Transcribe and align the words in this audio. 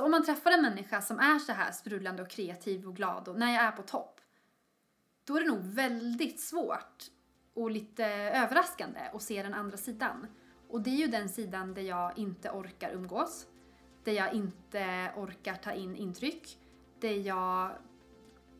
Alltså 0.00 0.06
om 0.06 0.10
man 0.10 0.24
träffar 0.24 0.50
en 0.50 0.62
människa 0.62 1.02
som 1.02 1.18
är 1.18 1.38
så 1.38 1.52
här 1.52 1.72
sprudlande 1.72 2.22
och 2.22 2.30
kreativ 2.30 2.88
och 2.88 2.96
glad 2.96 3.28
och 3.28 3.38
när 3.38 3.54
jag 3.54 3.64
är 3.64 3.70
på 3.70 3.82
topp, 3.82 4.20
då 5.24 5.36
är 5.36 5.40
det 5.40 5.46
nog 5.46 5.60
väldigt 5.62 6.40
svårt 6.40 7.04
och 7.54 7.70
lite 7.70 8.04
överraskande 8.06 9.00
att 9.12 9.22
se 9.22 9.42
den 9.42 9.54
andra 9.54 9.76
sidan. 9.76 10.26
Och 10.68 10.80
det 10.80 10.90
är 10.90 10.96
ju 10.96 11.06
den 11.06 11.28
sidan 11.28 11.74
där 11.74 11.82
jag 11.82 12.18
inte 12.18 12.50
orkar 12.50 12.90
umgås, 12.90 13.46
där 14.04 14.12
jag 14.12 14.34
inte 14.34 15.12
orkar 15.16 15.54
ta 15.54 15.72
in 15.72 15.96
intryck, 15.96 16.58
där 17.00 17.26
jag 17.26 17.72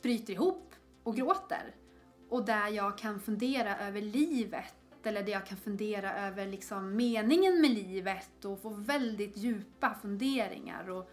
bryter 0.02 0.32
ihop 0.32 0.74
och 1.02 1.16
gråter. 1.16 1.74
Och 2.28 2.44
där 2.44 2.68
jag 2.68 2.98
kan 2.98 3.20
fundera 3.20 3.78
över 3.78 4.00
livet 4.00 4.74
eller 5.02 5.22
där 5.22 5.32
jag 5.32 5.46
kan 5.46 5.58
fundera 5.58 6.26
över 6.26 6.46
liksom 6.46 6.96
meningen 6.96 7.60
med 7.60 7.70
livet 7.70 8.44
och 8.44 8.62
få 8.62 8.68
väldigt 8.68 9.36
djupa 9.36 9.94
funderingar. 10.02 10.90
Och, 10.90 11.10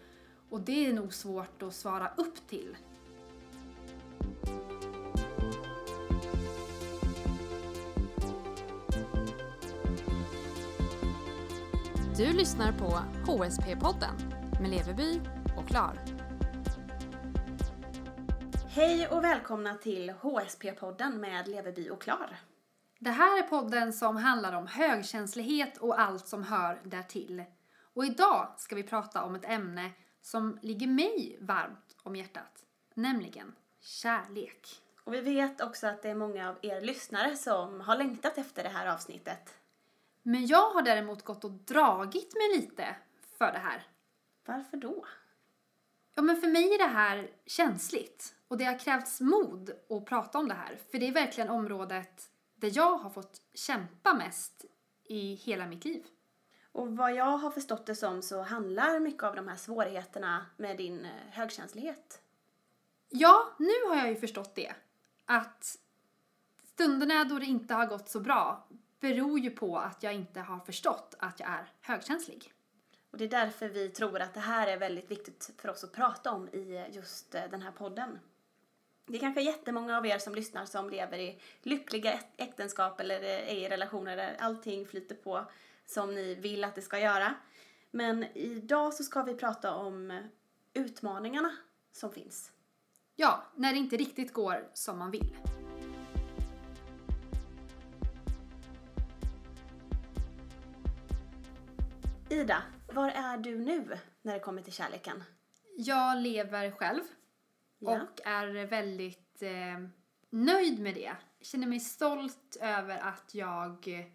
och 0.50 0.60
det 0.60 0.86
är 0.86 0.92
nog 0.92 1.14
svårt 1.14 1.62
att 1.62 1.74
svara 1.74 2.10
upp 2.16 2.48
till. 2.48 2.76
Du 12.16 12.32
lyssnar 12.32 12.72
på 12.72 12.98
HSP-podden 13.32 14.14
med 14.60 14.70
Leveby 14.70 15.20
och 15.56 15.68
Klar. 15.68 15.98
Hej 18.68 19.08
och 19.08 19.24
välkomna 19.24 19.74
till 19.74 20.10
HSP-podden 20.10 21.18
med 21.18 21.48
Leveby 21.48 21.90
och 21.90 22.02
Klar. 22.02 22.36
Det 22.98 23.10
här 23.10 23.38
är 23.38 23.42
podden 23.42 23.92
som 23.92 24.16
handlar 24.16 24.52
om 24.52 24.66
högkänslighet 24.66 25.76
och 25.76 26.00
allt 26.00 26.26
som 26.26 26.42
hör 26.42 26.80
därtill. 26.84 27.44
Och 27.94 28.04
idag 28.04 28.54
ska 28.56 28.76
vi 28.76 28.82
prata 28.82 29.22
om 29.22 29.34
ett 29.34 29.44
ämne 29.44 29.90
som 30.28 30.58
ligger 30.62 30.86
mig 30.86 31.38
varmt 31.40 31.96
om 32.02 32.16
hjärtat, 32.16 32.64
nämligen 32.94 33.54
kärlek. 33.80 34.82
Och 35.04 35.14
vi 35.14 35.20
vet 35.20 35.60
också 35.60 35.86
att 35.86 36.02
det 36.02 36.10
är 36.10 36.14
många 36.14 36.48
av 36.48 36.56
er 36.62 36.80
lyssnare 36.80 37.36
som 37.36 37.80
har 37.80 37.96
längtat 37.96 38.38
efter 38.38 38.62
det 38.62 38.68
här 38.68 38.86
avsnittet. 38.86 39.54
Men 40.22 40.46
jag 40.46 40.70
har 40.70 40.82
däremot 40.82 41.24
gått 41.24 41.44
och 41.44 41.50
dragit 41.50 42.34
mig 42.34 42.60
lite 42.60 42.96
för 43.38 43.52
det 43.52 43.58
här. 43.58 43.86
Varför 44.44 44.76
då? 44.76 45.06
Ja, 46.14 46.22
men 46.22 46.36
för 46.36 46.48
mig 46.48 46.74
är 46.74 46.78
det 46.78 46.94
här 46.94 47.30
känsligt 47.46 48.34
och 48.48 48.58
det 48.58 48.64
har 48.64 48.78
krävts 48.78 49.20
mod 49.20 49.70
att 49.90 50.06
prata 50.06 50.38
om 50.38 50.48
det 50.48 50.54
här. 50.54 50.78
För 50.90 50.98
det 50.98 51.08
är 51.08 51.12
verkligen 51.12 51.50
området 51.50 52.30
där 52.54 52.70
jag 52.74 52.98
har 52.98 53.10
fått 53.10 53.40
kämpa 53.54 54.14
mest 54.14 54.64
i 55.04 55.34
hela 55.34 55.66
mitt 55.66 55.84
liv. 55.84 56.06
Och 56.78 56.96
vad 56.96 57.14
jag 57.14 57.38
har 57.38 57.50
förstått 57.50 57.86
det 57.86 57.94
som 57.94 58.22
så 58.22 58.42
handlar 58.42 59.00
mycket 59.00 59.22
av 59.22 59.36
de 59.36 59.48
här 59.48 59.56
svårigheterna 59.56 60.46
med 60.56 60.76
din 60.76 61.04
eh, 61.04 61.10
högkänslighet. 61.30 62.20
Ja, 63.08 63.54
nu 63.58 63.88
har 63.88 63.96
jag 63.96 64.08
ju 64.08 64.16
förstått 64.16 64.54
det. 64.54 64.72
Att 65.24 65.78
stunderna 66.64 67.24
då 67.24 67.38
det 67.38 67.46
inte 67.46 67.74
har 67.74 67.86
gått 67.86 68.08
så 68.08 68.20
bra 68.20 68.66
beror 69.00 69.38
ju 69.38 69.50
på 69.50 69.78
att 69.78 70.02
jag 70.02 70.14
inte 70.14 70.40
har 70.40 70.58
förstått 70.58 71.14
att 71.18 71.40
jag 71.40 71.48
är 71.48 71.72
högkänslig. 71.80 72.52
Och 73.10 73.18
det 73.18 73.24
är 73.24 73.28
därför 73.28 73.68
vi 73.68 73.88
tror 73.88 74.20
att 74.20 74.34
det 74.34 74.40
här 74.40 74.66
är 74.66 74.78
väldigt 74.78 75.10
viktigt 75.10 75.50
för 75.56 75.68
oss 75.68 75.84
att 75.84 75.92
prata 75.92 76.32
om 76.32 76.48
i 76.48 76.86
just 76.92 77.34
eh, 77.34 77.42
den 77.50 77.62
här 77.62 77.72
podden. 77.72 78.18
Det 79.06 79.16
är 79.16 79.20
kanske 79.20 79.42
jättemånga 79.42 79.98
av 79.98 80.06
er 80.06 80.18
som 80.18 80.34
lyssnar 80.34 80.66
som 80.66 80.90
lever 80.90 81.18
i 81.18 81.40
lyckliga 81.62 82.20
äktenskap 82.36 83.00
eller 83.00 83.22
är 83.22 83.54
i 83.54 83.68
relationer 83.68 84.16
där 84.16 84.36
allting 84.38 84.86
flyter 84.86 85.14
på 85.14 85.46
som 85.88 86.14
ni 86.14 86.34
vill 86.34 86.64
att 86.64 86.74
det 86.74 86.82
ska 86.82 86.98
göra. 86.98 87.34
Men 87.90 88.24
idag 88.34 88.94
så 88.94 89.04
ska 89.04 89.22
vi 89.22 89.34
prata 89.34 89.74
om 89.74 90.22
utmaningarna 90.74 91.52
som 91.92 92.12
finns. 92.12 92.52
Ja, 93.16 93.42
när 93.56 93.72
det 93.72 93.78
inte 93.78 93.96
riktigt 93.96 94.32
går 94.32 94.70
som 94.74 94.98
man 94.98 95.10
vill. 95.10 95.36
Ida, 102.30 102.62
var 102.92 103.10
är 103.10 103.38
du 103.38 103.58
nu 103.58 103.98
när 104.22 104.34
det 104.34 104.40
kommer 104.40 104.62
till 104.62 104.72
kärleken? 104.72 105.24
Jag 105.76 106.18
lever 106.18 106.70
själv 106.70 107.02
Ja. 107.78 108.00
och 108.02 108.20
är 108.26 108.66
väldigt 108.66 109.42
eh, 109.42 109.88
nöjd 110.30 110.80
med 110.80 110.94
det. 110.94 111.12
Känner 111.40 111.66
mig 111.66 111.80
stolt 111.80 112.56
över 112.60 112.98
att 112.98 113.34
jag 113.34 114.08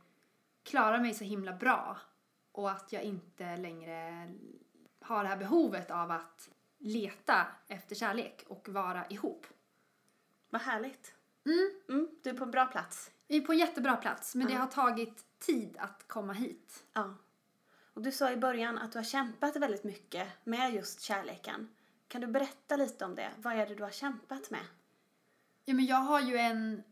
klarar 0.63 0.99
mig 0.99 1.13
så 1.13 1.23
himla 1.23 1.53
bra 1.53 1.97
och 2.51 2.71
att 2.71 2.93
jag 2.93 3.03
inte 3.03 3.57
längre 3.57 4.27
har 5.01 5.23
det 5.23 5.29
här 5.29 5.37
behovet 5.37 5.91
av 5.91 6.11
att 6.11 6.49
leta 6.77 7.47
efter 7.67 7.95
kärlek 7.95 8.43
och 8.47 8.69
vara 8.69 9.05
ihop. 9.07 9.47
Vad 10.49 10.61
härligt. 10.61 11.15
Mm. 11.45 11.71
Mm, 11.89 12.09
du 12.23 12.29
är 12.29 12.33
på 12.33 12.43
en 12.43 12.51
bra 12.51 12.65
plats. 12.65 13.11
Vi 13.27 13.37
är 13.37 13.41
på 13.41 13.51
en 13.51 13.57
jättebra 13.57 13.95
plats 13.95 14.35
men 14.35 14.47
det 14.47 14.53
Ja. 14.53 14.59
har 14.59 14.67
tagit 14.67 15.39
tid 15.39 15.77
att 15.79 16.07
komma 16.07 16.33
hit. 16.33 16.83
Ja. 16.93 17.13
Och 17.93 18.01
du 18.01 18.11
sa 18.11 18.31
i 18.31 18.37
början 18.37 18.77
att 18.77 18.91
du 18.91 18.97
har 18.97 19.03
kämpat 19.03 19.55
väldigt 19.55 19.83
mycket 19.83 20.27
med 20.43 20.73
just 20.73 21.01
kärleken. 21.01 21.69
Kan 22.07 22.21
du 22.21 22.27
berätta 22.27 22.75
lite 22.75 23.05
om 23.05 23.15
det? 23.15 23.31
Vad 23.37 23.53
är 23.53 23.67
det 23.67 23.75
du 23.75 23.83
har 23.83 23.89
kämpat 23.91 24.49
med? 24.51 24.65
Ja, 25.65 25.73
men 25.73 25.85
jag 25.85 25.97
har 25.97 26.21
ju 26.21 26.37
en 26.37 26.83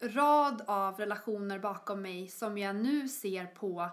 rad 0.00 0.62
av 0.66 0.96
relationer 0.98 1.58
bakom 1.58 2.02
mig 2.02 2.28
som 2.28 2.58
jag 2.58 2.76
nu 2.76 3.08
ser 3.08 3.46
på 3.46 3.90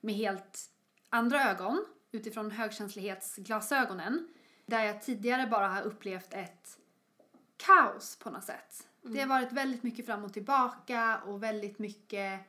med 0.00 0.14
helt 0.14 0.70
andra 1.08 1.50
ögon 1.50 1.84
utifrån 2.12 2.50
högkänslighetsglasögonen. 2.50 4.28
Där 4.66 4.84
jag 4.84 5.02
tidigare 5.02 5.46
bara 5.46 5.68
har 5.68 5.82
upplevt 5.82 6.34
ett 6.34 6.78
kaos 7.56 8.16
på 8.16 8.30
något 8.30 8.44
sätt. 8.44 8.88
Det 9.02 9.20
har 9.20 9.26
varit 9.26 9.52
väldigt 9.52 9.82
mycket 9.82 10.06
fram 10.06 10.24
och 10.24 10.32
tillbaka 10.32 11.20
och 11.26 11.42
väldigt 11.42 11.78
mycket 11.78 12.40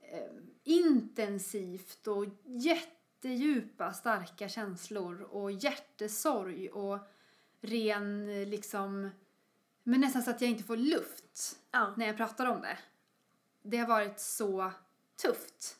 eh, 0.00 0.32
intensivt 0.64 2.06
och 2.06 2.26
jättedjupa 2.44 3.92
starka 3.92 4.48
känslor 4.48 5.22
och 5.22 5.52
hjärtesorg 5.52 6.70
och 6.70 6.98
ren 7.60 8.26
liksom 8.50 9.10
men 9.82 10.00
nästan 10.00 10.22
så 10.22 10.30
att 10.30 10.40
jag 10.40 10.50
inte 10.50 10.64
får 10.64 10.76
luft 10.76 11.58
Ja. 11.70 11.94
när 11.96 12.06
jag 12.06 12.16
pratar 12.16 12.46
om 12.46 12.60
det. 12.60 12.78
Det 13.62 13.76
har 13.76 13.88
varit 13.88 14.20
så 14.20 14.72
tufft. 15.22 15.76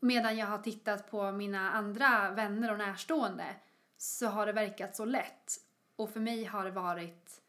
Medan 0.00 0.36
jag 0.36 0.46
har 0.46 0.58
tittat 0.58 1.10
på 1.10 1.32
mina 1.32 1.70
andra 1.70 2.30
vänner 2.30 2.72
och 2.72 2.78
närstående 2.78 3.54
så 3.96 4.26
har 4.26 4.46
det 4.46 4.52
verkat 4.52 4.96
så 4.96 5.04
lätt. 5.04 5.60
Och 5.96 6.10
för 6.10 6.20
mig 6.20 6.44
har 6.44 6.64
det 6.64 6.70
varit 6.70 7.40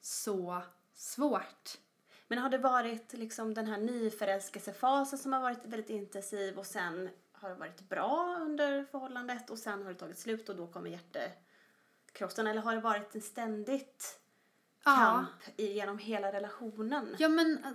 så 0.00 0.62
svårt. 0.94 1.78
Men 2.28 2.38
har 2.38 2.50
det 2.50 2.58
varit 2.58 3.12
liksom 3.12 3.54
den 3.54 3.66
här 3.66 3.78
nyförälskelsefasen 3.78 5.18
som 5.18 5.32
har 5.32 5.40
varit 5.40 5.64
väldigt 5.64 5.90
intensiv 5.90 6.58
och 6.58 6.66
sen 6.66 7.10
har 7.32 7.48
det 7.48 7.54
varit 7.54 7.88
bra 7.88 8.38
under 8.40 8.84
förhållandet 8.84 9.50
och 9.50 9.58
sen 9.58 9.82
har 9.82 9.92
det 9.92 9.98
tagit 9.98 10.18
slut 10.18 10.48
och 10.48 10.56
då 10.56 10.66
kommer 10.66 10.90
hjärtekrossen? 10.90 12.46
Eller 12.46 12.62
har 12.62 12.74
det 12.74 12.80
varit 12.80 13.14
en 13.14 13.20
ständigt. 13.20 14.20
Kamp 14.96 15.30
genom 15.56 15.98
hela 15.98 16.32
relationen? 16.32 17.16
Ja 17.18 17.28
men 17.28 17.58
eh, 17.64 17.72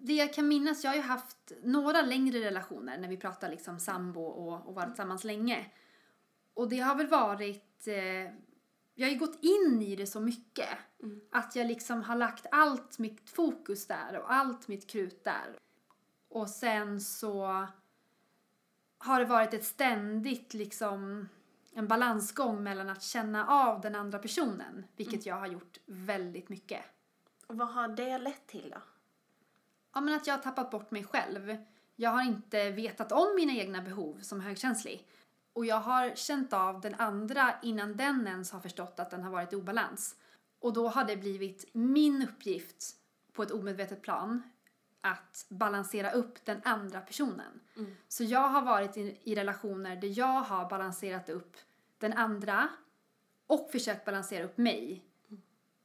det 0.00 0.14
jag 0.14 0.34
kan 0.34 0.48
minnas, 0.48 0.84
jag 0.84 0.90
har 0.90 0.96
ju 0.96 1.02
haft 1.02 1.52
några 1.62 2.02
längre 2.02 2.40
relationer 2.40 2.98
när 2.98 3.08
vi 3.08 3.16
pratar 3.16 3.50
liksom 3.50 3.78
sambo 3.78 4.22
och, 4.22 4.68
och 4.68 4.74
varit 4.74 4.88
tillsammans 4.88 5.24
länge. 5.24 5.66
Och 6.54 6.68
det 6.68 6.78
har 6.78 6.94
väl 6.94 7.06
varit, 7.06 7.86
eh, 7.86 8.32
jag 8.94 9.06
har 9.06 9.12
ju 9.12 9.18
gått 9.18 9.38
in 9.44 9.82
i 9.82 9.96
det 9.96 10.06
så 10.06 10.20
mycket. 10.20 10.68
Att 11.30 11.56
jag 11.56 11.66
liksom 11.66 12.02
har 12.02 12.16
lagt 12.16 12.46
allt 12.50 12.98
mitt 12.98 13.30
fokus 13.30 13.86
där 13.86 14.18
och 14.18 14.32
allt 14.32 14.68
mitt 14.68 14.90
krut 14.90 15.24
där. 15.24 15.58
Och 16.28 16.50
sen 16.50 17.00
så 17.00 17.66
har 18.98 19.20
det 19.20 19.26
varit 19.26 19.54
ett 19.54 19.64
ständigt 19.64 20.54
liksom 20.54 21.28
en 21.74 21.88
balansgång 21.88 22.62
mellan 22.62 22.90
att 22.90 23.02
känna 23.02 23.46
av 23.46 23.80
den 23.80 23.94
andra 23.94 24.18
personen, 24.18 24.84
vilket 24.96 25.26
jag 25.26 25.36
har 25.36 25.46
gjort 25.46 25.78
väldigt 25.86 26.48
mycket. 26.48 26.80
Och 27.46 27.56
vad 27.56 27.68
har 27.68 27.88
det 27.88 28.18
lett 28.18 28.46
till 28.46 28.70
då? 28.70 28.82
Ja, 29.94 30.00
men 30.00 30.14
att 30.14 30.26
jag 30.26 30.34
har 30.34 30.42
tappat 30.42 30.70
bort 30.70 30.90
mig 30.90 31.04
själv. 31.04 31.56
Jag 31.96 32.10
har 32.10 32.22
inte 32.22 32.70
vetat 32.70 33.12
om 33.12 33.34
mina 33.36 33.52
egna 33.52 33.82
behov 33.82 34.18
som 34.20 34.40
högkänslig. 34.40 35.08
Och 35.52 35.66
jag 35.66 35.80
har 35.80 36.14
känt 36.14 36.52
av 36.52 36.80
den 36.80 36.94
andra 36.94 37.54
innan 37.62 37.96
den 37.96 38.26
ens 38.26 38.52
har 38.52 38.60
förstått 38.60 39.00
att 39.00 39.10
den 39.10 39.22
har 39.22 39.30
varit 39.30 39.52
i 39.52 39.56
obalans. 39.56 40.16
Och 40.58 40.72
då 40.72 40.88
har 40.88 41.04
det 41.04 41.16
blivit 41.16 41.74
min 41.74 42.22
uppgift 42.22 42.96
på 43.32 43.42
ett 43.42 43.50
omedvetet 43.50 44.02
plan 44.02 44.42
att 45.02 45.46
balansera 45.48 46.10
upp 46.10 46.44
den 46.44 46.60
andra 46.64 47.00
personen. 47.00 47.60
Så 48.08 48.24
jag 48.24 48.48
har 48.48 48.62
varit 48.62 48.96
i, 48.96 49.18
i 49.22 49.34
relationer 49.34 49.96
där 49.96 50.18
jag 50.18 50.40
har 50.40 50.70
balanserat 50.70 51.28
upp 51.28 51.56
den 51.98 52.12
andra 52.12 52.68
och 53.46 53.70
försökt 53.72 54.04
balansera 54.04 54.44
upp 54.44 54.58
mig. 54.58 55.04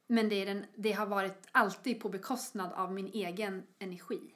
Men 0.06 0.28
det, 0.28 0.44
den, 0.44 0.66
det 0.74 0.92
har 0.92 1.06
varit 1.06 1.48
alltid 1.52 2.00
på 2.00 2.08
bekostnad 2.08 2.72
av 2.72 2.92
min 2.92 3.06
egen 3.06 3.66
energi. 3.78 4.34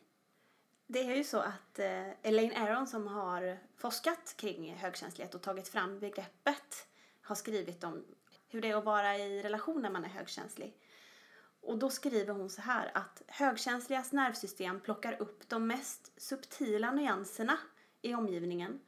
Det 0.87 0.99
är 0.99 1.17
ju 1.17 1.25
så 1.25 1.39
att 1.39 1.79
eh, 1.79 2.11
Elaine 2.23 2.57
Aron 2.57 2.87
som 2.87 3.07
har 3.07 3.59
forskat 3.77 4.35
kring 4.37 4.75
högkänslighet 4.75 5.35
och 5.35 5.43
tagit 5.43 5.69
fram 5.69 5.99
begreppet 5.99 6.87
har 7.23 7.35
skrivit 7.35 7.85
om 7.85 8.05
hur 8.49 8.61
det 8.61 8.71
är 8.71 8.77
att 8.77 8.85
vara 8.85 9.19
i 9.19 9.43
relation 9.43 9.83
när 9.83 9.91
man 9.91 10.05
är 10.05 10.09
högkänslig. 10.09 10.77
Och 11.63 11.79
då 11.79 11.91
skriver 11.91 12.35
hon 12.35 12.51
så 12.51 12.63
här 12.63 12.91
att 12.95 13.23
högkänsligas 13.27 14.13
nervsystem 14.13 14.81
plockar 14.81 15.23
upp 15.23 15.49
de 15.49 15.67
mest 15.67 16.13
subtila 16.17 16.93
nyanserna 16.93 17.59
i 18.03 18.15
omgivningen, 18.15 18.81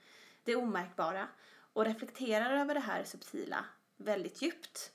det 0.45 0.57
omärkbara, 0.57 1.29
och 1.73 1.85
reflekterar 1.85 2.57
över 2.61 2.75
det 2.75 2.81
här 2.81 3.05
subtila 3.05 3.65
väldigt 3.97 4.43
djupt. 4.43 4.93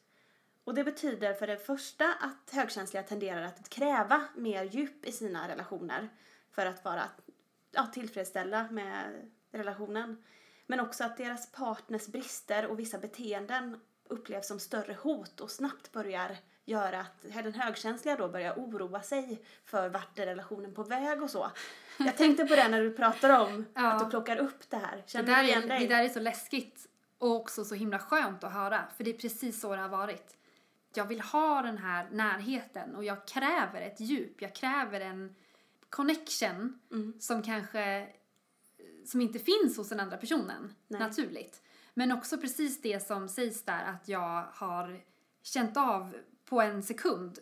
Och 0.63 0.73
det 0.73 0.83
betyder 0.83 1.33
för 1.33 1.47
det 1.47 1.57
första 1.57 2.13
att 2.13 2.49
högkänsliga 2.51 3.03
tenderar 3.03 3.41
att 3.41 3.69
kräva 3.69 4.23
mer 4.35 4.63
djup 4.63 5.05
i 5.05 5.11
sina 5.11 5.47
relationer 5.47 6.09
för 6.51 6.65
att 6.65 6.85
vara 6.85 7.03
ja, 7.71 7.85
tillfredsställda 7.85 8.67
med 8.71 9.31
relationen. 9.51 10.23
Men 10.67 10.79
också 10.79 11.03
att 11.03 11.17
deras 11.17 11.51
partners 11.51 12.07
brister 12.07 12.67
och 12.67 12.79
vissa 12.79 12.97
beteenden 12.97 13.79
upplevs 14.09 14.47
som 14.47 14.59
större 14.59 14.93
hot 14.93 15.39
och 15.39 15.51
snabbt 15.51 15.91
börjar 15.91 16.37
göra 16.65 16.99
att 16.99 17.21
den 17.21 17.53
högkänsliga 17.53 18.15
då 18.15 18.27
börjar 18.29 18.53
oroa 18.53 19.01
sig 19.01 19.41
för 19.65 19.89
vart 19.89 20.19
är 20.19 20.25
relationen 20.25 20.73
på 20.73 20.83
väg 20.83 21.23
och 21.23 21.29
så. 21.29 21.51
Jag 21.99 22.17
tänkte 22.17 22.45
på 22.45 22.55
det 22.55 22.67
när 22.67 22.81
du 22.81 22.91
pratar 22.91 23.39
om 23.39 23.65
Ja. 23.73 23.91
att 23.91 23.99
du 24.03 24.09
plockar 24.09 24.37
upp 24.37 24.69
det 24.69 24.77
här. 24.77 25.03
Känner 25.07 25.25
det, 25.25 25.31
där 25.35 25.43
du 25.43 25.49
igen 25.49 25.63
är, 25.63 25.67
dig? 25.67 25.79
det 25.87 25.95
där 25.95 26.03
är 26.03 26.09
så 26.09 26.19
läskigt 26.19 26.87
och 27.17 27.35
också 27.35 27.65
så 27.65 27.75
himla 27.75 27.99
skönt 27.99 28.43
att 28.43 28.53
höra, 28.53 28.83
för 28.97 29.03
det 29.03 29.09
är 29.09 29.17
precis 29.17 29.61
så 29.61 29.75
det 29.75 29.81
har 29.81 29.89
varit. 29.89 30.35
Jag 30.93 31.05
vill 31.05 31.21
ha 31.21 31.61
den 31.61 31.77
här 31.77 32.07
närheten 32.11 32.95
och 32.95 33.03
jag 33.03 33.27
kräver 33.27 33.81
ett 33.81 33.99
djup, 33.99 34.41
jag 34.41 34.55
kräver 34.55 35.01
en 35.01 35.35
connection 35.89 36.79
Mm. 36.91 37.13
som 37.19 37.43
kanske 37.43 38.07
som 39.05 39.21
inte 39.21 39.39
finns 39.39 39.77
hos 39.77 39.89
den 39.89 39.99
andra 39.99 40.17
personen 40.17 40.73
Nej. 40.87 40.99
naturligt. 40.99 41.61
Men 41.99 42.11
också 42.11 42.37
precis 42.37 42.81
det 42.81 43.07
som 43.07 43.29
sägs 43.29 43.63
där 43.63 43.85
att 43.85 44.07
jag 44.07 44.45
har 44.53 45.01
känt 45.41 45.77
av 45.77 46.15
på 46.45 46.61
en 46.61 46.83
sekund. 46.83 47.39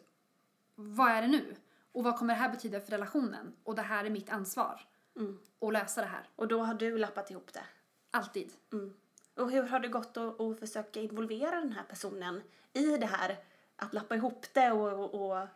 Vad 0.75 1.11
är 1.11 1.21
det 1.21 1.27
nu? 1.27 1.55
Och 1.91 2.03
vad 2.03 2.17
kommer 2.17 2.33
det 2.33 2.39
här 2.39 2.49
betyda 2.49 2.81
för 2.81 2.91
relationen? 2.91 3.53
Och 3.63 3.75
det 3.75 3.81
här 3.81 4.05
är 4.05 4.09
mitt 4.09 4.29
ansvar. 4.29 4.81
Mm. 5.15 5.39
Att 5.61 5.73
lösa 5.73 6.01
det 6.01 6.07
här. 6.07 6.29
Och 6.35 6.47
då 6.47 6.63
har 6.63 6.73
du 6.73 6.97
lappat 6.97 7.31
ihop 7.31 7.53
det. 7.53 7.63
Alltid. 8.11 8.53
Mm. 8.73 8.93
Och 9.35 9.51
hur 9.51 9.63
har 9.63 9.79
det 9.79 9.87
gått 9.87 10.17
att, 10.17 10.41
att 10.41 10.59
försöka 10.59 10.99
involvera 10.99 11.59
den 11.59 11.71
här 11.71 11.83
personen 11.83 12.41
i 12.73 12.97
det 12.97 13.05
här 13.05 13.37
att 13.75 13.93
lappa 13.93 14.15
ihop 14.15 14.45
det 14.53 14.71
och, 14.71 15.13
och, 15.13 15.31
och 15.31 15.47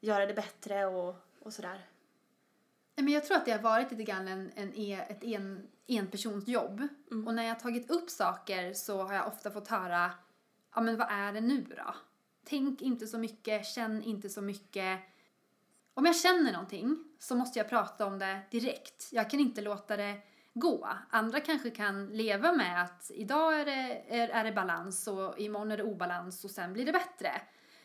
göra 0.00 0.26
det 0.26 0.34
bättre 0.34 0.86
och, 0.86 1.16
och 1.42 1.52
sådär? 1.52 1.89
Nej, 2.96 3.04
Men 3.04 3.14
jag 3.14 3.24
tror 3.24 3.36
att 3.36 3.44
det 3.44 3.52
har 3.52 3.58
varit 3.58 3.90
lite 3.90 4.02
grann 4.02 4.28
en, 4.28 4.50
en, 4.54 4.74
e- 4.74 5.06
ett 5.08 5.24
en, 5.24 5.68
enpersonsjobb. 5.88 6.88
Mm. 7.10 7.26
Och 7.26 7.34
när 7.34 7.42
jag 7.42 7.54
har 7.54 7.60
tagit 7.60 7.90
upp 7.90 8.10
saker 8.10 8.72
så 8.72 9.02
har 9.02 9.14
jag 9.14 9.26
ofta 9.26 9.50
fått 9.50 9.68
höra, 9.68 10.10
ja 10.74 10.80
men 10.80 10.96
vad 10.96 11.08
är 11.10 11.32
det 11.32 11.40
nu 11.40 11.66
då? 11.76 11.94
Tänk 12.44 12.82
inte 12.82 13.06
så 13.06 13.18
mycket, 13.18 13.66
känn 13.66 14.02
inte 14.02 14.28
så 14.28 14.42
mycket. 14.42 15.00
Om 15.94 16.06
jag 16.06 16.16
känner 16.16 16.52
någonting 16.52 17.04
så 17.18 17.36
måste 17.36 17.58
jag 17.58 17.68
prata 17.68 18.06
om 18.06 18.18
det 18.18 18.40
direkt. 18.50 19.08
Jag 19.12 19.30
kan 19.30 19.40
inte 19.40 19.60
låta 19.60 19.96
det 19.96 20.20
gå. 20.54 20.88
Andra 21.10 21.40
kanske 21.40 21.70
kan 21.70 22.06
leva 22.06 22.52
med 22.52 22.82
att 22.82 23.10
idag 23.14 23.60
är 23.60 23.64
det, 23.64 24.04
är, 24.08 24.28
är 24.28 24.44
det 24.44 24.52
balans 24.52 25.08
och 25.08 25.38
imorgon 25.38 25.70
är 25.70 25.76
det 25.76 25.82
obalans 25.82 26.44
och 26.44 26.50
sen 26.50 26.72
blir 26.72 26.86
det 26.86 26.92
bättre. 26.92 27.42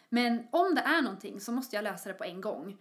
Men 0.10 0.48
om 0.52 0.76
det 0.76 0.82
är 0.82 1.02
någonting 1.02 1.40
så 1.40 1.52
måste 1.52 1.76
jag 1.76 1.84
lösa 1.84 2.10
det 2.10 2.16
på 2.16 2.24
en 2.24 2.42
gång. 2.42 2.78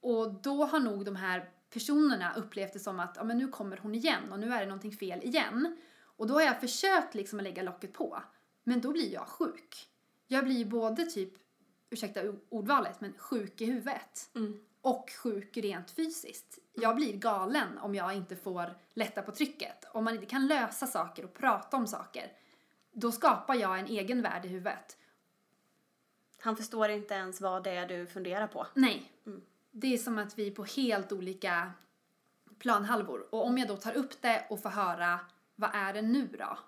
Och 0.00 0.34
då 0.42 0.64
har 0.64 0.80
nog 0.80 1.04
de 1.04 1.16
här 1.16 1.50
personerna 1.70 2.34
upplevt 2.34 2.72
det 2.72 2.78
som 2.78 3.00
att 3.00 3.16
ja, 3.16 3.24
men 3.24 3.38
nu 3.38 3.48
kommer 3.48 3.76
hon 3.76 3.94
igen 3.94 4.32
och 4.32 4.40
nu 4.40 4.52
är 4.52 4.60
det 4.60 4.66
någonting 4.66 4.92
fel 4.92 5.22
igen. 5.22 5.76
Och 6.00 6.26
då 6.26 6.34
har 6.34 6.42
jag 6.42 6.60
försökt 6.60 7.14
liksom 7.14 7.38
att 7.38 7.42
lägga 7.42 7.62
locket 7.62 7.92
på. 7.92 8.22
Men 8.64 8.80
då 8.80 8.92
blir 8.92 9.12
jag 9.12 9.28
sjuk. 9.28 9.88
Jag 10.26 10.44
blir 10.44 10.64
både 10.64 11.04
typ, 11.04 11.32
ursäkta 11.90 12.20
ordvalet, 12.48 13.00
men 13.00 13.12
sjuk 13.18 13.60
i 13.60 13.64
huvudet. 13.64 14.30
Mm. 14.34 14.60
Och 14.80 15.10
sjuk 15.10 15.56
rent 15.56 15.90
fysiskt. 15.90 16.58
Jag 16.72 16.96
blir 16.96 17.16
galen 17.16 17.78
om 17.78 17.94
jag 17.94 18.14
inte 18.14 18.36
får 18.36 18.78
lätta 18.94 19.22
på 19.22 19.32
trycket. 19.32 19.84
Om 19.92 20.04
man 20.04 20.14
inte 20.14 20.26
kan 20.26 20.46
lösa 20.46 20.86
saker 20.86 21.24
och 21.24 21.34
prata 21.34 21.76
om 21.76 21.86
saker. 21.86 22.32
Då 22.92 23.12
skapar 23.12 23.54
jag 23.54 23.78
en 23.78 23.86
egen 23.86 24.22
värld 24.22 24.44
i 24.44 24.48
huvudet. 24.48 24.96
Han 26.40 26.56
förstår 26.56 26.88
inte 26.88 27.14
ens 27.14 27.40
vad 27.40 27.64
det 27.64 27.70
är 27.70 27.88
du 27.88 28.06
funderar 28.06 28.46
på. 28.46 28.66
Nej. 28.74 29.12
Det 29.80 29.94
är 29.94 29.98
som 29.98 30.18
att 30.18 30.38
vi 30.38 30.46
är 30.46 30.50
på 30.50 30.64
helt 30.64 31.12
olika 31.12 31.72
planhalvor. 32.58 33.34
Och 33.34 33.46
om 33.46 33.58
jag 33.58 33.68
då 33.68 33.76
tar 33.76 33.92
upp 33.96 34.22
det 34.22 34.46
och 34.50 34.62
får 34.62 34.70
höra 34.70 35.20
vad 35.54 35.70
är 35.74 35.92
det 35.92 36.02
nu 36.02 36.26
då? 36.38 36.58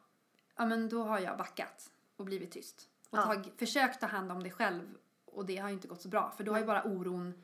Ja 0.56 0.66
men 0.66 0.88
då 0.88 1.02
har 1.02 1.18
jag 1.18 1.38
backat 1.38 1.90
och 2.16 2.24
blivit 2.24 2.50
tyst. 2.52 2.88
Och 3.10 3.18
Ja. 3.18 3.22
tag, 3.22 3.52
försökt 3.56 4.00
ta 4.00 4.06
hand 4.06 4.32
om 4.32 4.42
det 4.42 4.50
själv 4.50 4.94
och 5.24 5.46
det 5.46 5.56
har 5.56 5.68
ju 5.68 5.74
inte 5.74 5.88
gått 5.88 6.02
så 6.02 6.08
bra 6.08 6.32
för 6.36 6.44
då 6.44 6.52
har 6.52 6.58
ju 6.60 6.66
bara 6.66 6.82
oron 6.84 7.34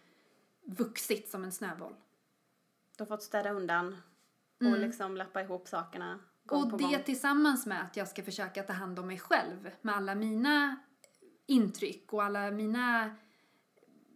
vuxit 0.64 1.30
som 1.30 1.44
en 1.44 1.52
snöboll. 1.52 1.94
Du 2.96 3.02
har 3.02 3.06
fått 3.06 3.22
städa 3.22 3.50
undan 3.50 3.96
och 4.60 4.66
Mm. 4.66 4.80
liksom 4.80 5.16
lappa 5.16 5.42
ihop 5.42 5.68
sakerna 5.68 6.18
Och 6.48 6.78
det 6.78 6.98
tillsammans 6.98 7.66
med 7.66 7.82
att 7.82 7.96
jag 7.96 8.08
ska 8.08 8.22
försöka 8.22 8.62
ta 8.62 8.72
hand 8.72 8.98
om 8.98 9.06
mig 9.06 9.18
själv 9.18 9.70
med 9.80 9.96
alla 9.96 10.14
mina 10.14 10.76
intryck 11.46 12.12
och 12.12 12.22
alla 12.24 12.50
mina 12.50 13.16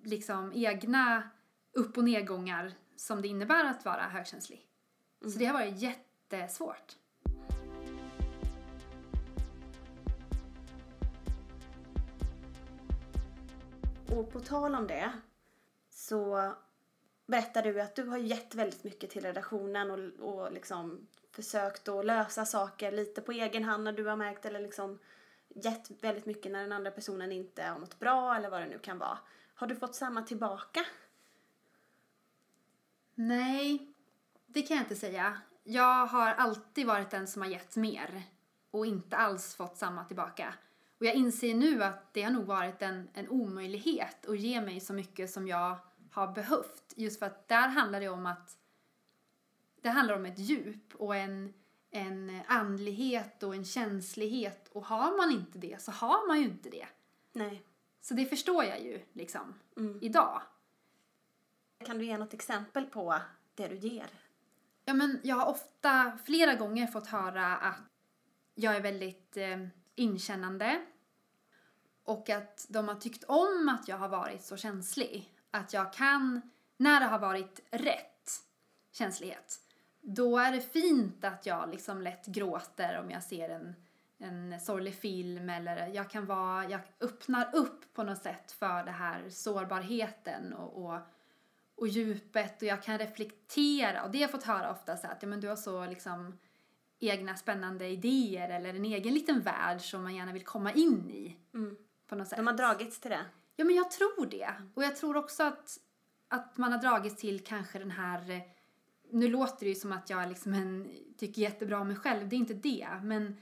liksom 0.03 0.53
egna 0.55 1.31
upp 1.73 1.97
och 1.97 2.05
nedgångar 2.05 2.73
som 2.97 3.23
det 3.23 3.29
innebär 3.29 3.65
att 3.65 3.85
vara 3.85 4.03
högkänslig. 4.03 4.67
Så 5.23 5.39
det 5.39 5.45
har 5.45 5.55
varit 5.55 5.79
jättesvårt. 5.79 6.97
Och 14.11 14.33
på 14.33 14.41
tal 14.41 14.75
om 14.75 14.87
det 14.87 15.13
så 15.91 16.53
berättar 17.27 17.63
du 17.63 17.81
att 17.81 17.95
du 17.95 18.05
har 18.05 18.19
gett 18.19 18.55
väldigt 18.55 18.85
mycket 18.85 19.11
till 19.11 19.23
redaktionen 19.23 19.91
och, 19.91 20.29
och 20.29 20.53
liksom 20.53 21.07
försökt 21.33 21.89
att 21.89 22.07
lösa 22.07 22.45
saker 22.47 22.93
lite 22.93 23.21
på 23.21 23.33
egen 23.33 23.65
hand 23.65 23.85
när 23.85 23.93
du 23.93 24.07
har 24.07 24.17
märkt 24.17 24.47
eller 24.47 24.61
liksom 24.61 24.99
gett 25.49 25.91
väldigt 26.03 26.27
mycket 26.27 26.53
när 26.53 26.63
den 26.63 26.73
andra 26.73 26.91
personen 26.91 27.33
inte 27.33 27.63
har 27.63 27.79
mått 27.79 27.99
bra 27.99 28.37
eller 28.37 28.51
vad 28.51 28.61
det 28.61 28.67
nu 28.67 28.79
kan 28.79 28.99
vara. 28.99 29.19
Har 29.55 29.67
du 29.67 29.77
fått 29.77 29.95
samma 29.95 30.23
tillbaka? 30.23 30.85
Nej, 33.21 33.95
det 34.47 34.63
kan 34.63 34.77
jag 34.77 34.85
inte 34.85 34.97
säga. 34.97 35.39
Jag 35.63 36.07
har 36.07 36.29
alltid 36.29 36.87
varit 36.87 37.11
den 37.11 37.27
som 37.27 37.43
har 37.43 37.49
gett 37.49 37.77
mer 37.77 38.23
och 38.71 38.87
inte 38.87 39.17
alls 39.17 39.55
fått 39.55 39.77
samma 39.77 40.05
tillbaka. 40.05 40.55
Och 40.99 41.07
jag 41.07 41.15
inser 41.15 41.55
nu 41.55 41.83
att 41.83 42.15
det 42.15 42.23
har 42.23 42.31
nog 42.31 42.45
varit 42.45 42.83
en, 42.83 43.09
en 43.15 43.29
omöjlighet 43.29 44.27
att 44.27 44.39
ge 44.39 44.61
mig 44.61 44.81
så 44.81 44.93
mycket 44.93 45.31
som 45.31 45.49
jag 45.49 45.77
har 46.11 46.33
behövt. 46.33 46.93
Just 46.97 47.19
för 47.19 47.27
att 47.27 47.49
där 47.49 47.69
handlar 47.69 48.01
det 48.01 48.09
om 48.09 48.27
att 48.27 48.57
det 49.81 49.89
handlar 49.89 50.15
om 50.15 50.27
ett 50.27 50.39
djup 50.39 50.95
och 50.95 51.17
en, 51.17 51.55
en 51.91 52.41
andlighet 52.47 53.43
och 53.43 53.55
en 53.55 53.65
känslighet. 53.65 54.69
Och 54.73 54.85
har 54.85 55.17
man 55.17 55.31
inte 55.31 55.59
det 55.59 55.83
så 55.83 55.91
har 55.93 56.27
man 56.27 56.39
ju 56.39 56.45
inte 56.45 56.71
det. 56.71 56.87
Nej. 57.33 57.63
Så 58.01 58.15
det 58.15 58.27
förstår 58.27 58.65
jag 58.65 58.81
ju 58.83 59.01
liksom 59.13 59.55
Mm. 59.77 59.99
idag. 60.03 60.43
Kan 61.85 61.99
du 61.99 62.05
ge 62.05 62.19
något 62.19 62.35
exempel 62.35 62.87
på 62.87 63.15
det 63.55 63.69
du 63.69 63.77
ger? 63.77 64.07
Ja, 64.85 64.95
men 64.95 65.21
jag 65.23 65.37
har 65.37 65.47
ofta, 65.47 66.19
flera 66.25 66.55
gånger 66.55 66.87
fått 66.87 67.07
höra 67.07 67.57
att 67.57 67.81
jag 68.55 68.77
är 68.77 68.81
väldigt 68.81 69.37
eh, 69.37 69.67
inkännande 69.95 70.81
och 72.05 72.31
att 72.31 72.67
de 72.69 72.89
har 72.89 72.95
tyckt 72.95 73.25
om 73.25 73.69
att 73.69 73.89
jag 73.89 73.99
har 73.99 74.09
varit 74.09 74.43
så 74.43 74.57
känslig. 74.57 75.35
Att 75.51 75.73
jag 75.73 75.93
kan, 75.93 76.41
när 76.77 77.01
det 77.01 77.07
har 77.07 77.19
varit 77.19 77.61
rätt 77.71 78.31
känslighet, 78.93 79.61
då 80.01 80.39
är 80.39 80.53
det 80.53 80.61
fint 80.61 81.25
att 81.25 81.47
jag 81.47 81.71
liksom 81.71 82.03
lätt 82.03 82.27
gråter 82.27 83.01
om 83.01 83.11
jag 83.11 83.23
ser 83.23 83.49
en, 83.49 83.75
en 84.19 84.61
sorglig 84.61 84.95
film 84.95 85.51
eller 85.51 85.87
jag 85.87 86.11
kan 86.11 86.27
vara, 86.27 86.69
jag 86.69 86.81
öppnar 87.01 87.55
upp 87.55 87.95
på 87.95 88.03
något 88.03 88.23
sätt 88.23 88.53
för 88.53 88.85
det 88.85 88.91
här 88.91 89.31
sårbarheten 89.31 90.53
och, 90.53 90.85
och 90.85 91.01
och 91.81 91.89
djupet 91.89 92.63
och 92.63 92.69
jag 92.69 92.83
kan 92.83 92.99
reflektera 92.99 94.03
och 94.03 94.11
det 94.11 94.19
har 94.19 94.23
jag 94.23 94.31
fått 94.31 94.43
höra 94.43 94.71
ofta 94.71 94.97
så 94.97 95.07
att 95.07 95.23
ja, 95.23 95.29
men 95.29 95.41
du 95.41 95.49
har 95.49 95.57
så 95.57 95.87
liksom 95.87 96.39
egna 96.99 97.37
spännande 97.37 97.87
idéer 97.87 98.49
eller 98.51 98.75
en 98.75 98.85
egen 98.85 99.15
liten 99.15 99.41
värld 99.41 99.81
som 99.81 100.03
man 100.03 100.15
gärna 100.15 100.33
vill 100.33 100.45
komma 100.45 100.73
in 100.73 101.11
i 101.11 101.37
Mm. 101.55 101.77
på 102.07 102.15
något 102.15 102.29
sätt. 102.29 102.37
De 102.37 102.47
har 102.47 102.55
dragits 102.55 103.01
till 103.01 103.11
det. 103.11 103.25
Ja 103.57 103.65
men 103.65 103.77
jag 103.77 103.91
tror 103.91 104.27
det. 104.27 104.51
Och 104.75 104.85
jag 104.85 104.97
tror 104.97 105.17
också 105.17 105.43
att, 105.43 105.79
att 106.29 106.57
man 106.57 106.73
har 106.73 106.79
dragits 106.79 107.17
till 107.17 107.45
kanske 107.45 107.79
den 107.79 107.91
här 107.91 108.43
nu 109.13 109.29
låter 109.29 109.67
det 109.67 109.69
ju 109.69 109.75
som 109.75 109.93
att 109.93 110.11
jag 110.11 110.29
liksom 110.29 110.55
en, 110.55 110.91
tycker 111.19 111.43
jättebra 111.43 111.81
om 111.81 111.89
mig 111.89 111.97
själv, 111.97 112.29
det 112.29 112.37
är 112.37 112.39
inte 112.39 112.55
det. 112.55 112.89
Men 113.03 113.37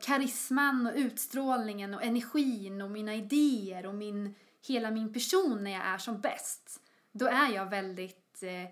karisman 0.00 0.86
och 0.86 0.92
utstrålningen 0.96 1.94
och 1.94 2.02
energin 2.02 2.82
och 2.82 2.90
mina 2.90 3.14
idéer 3.14 3.86
och 3.86 3.94
min, 3.94 4.34
hela 4.66 4.90
min 4.90 5.12
person 5.12 5.64
när 5.64 5.70
jag 5.70 5.84
är 5.86 5.98
som 5.98 6.20
bäst. 6.20 6.80
Då 7.18 7.26
är 7.26 7.48
jag 7.54 7.66
väldigt 7.70 8.42
eh, 8.42 8.70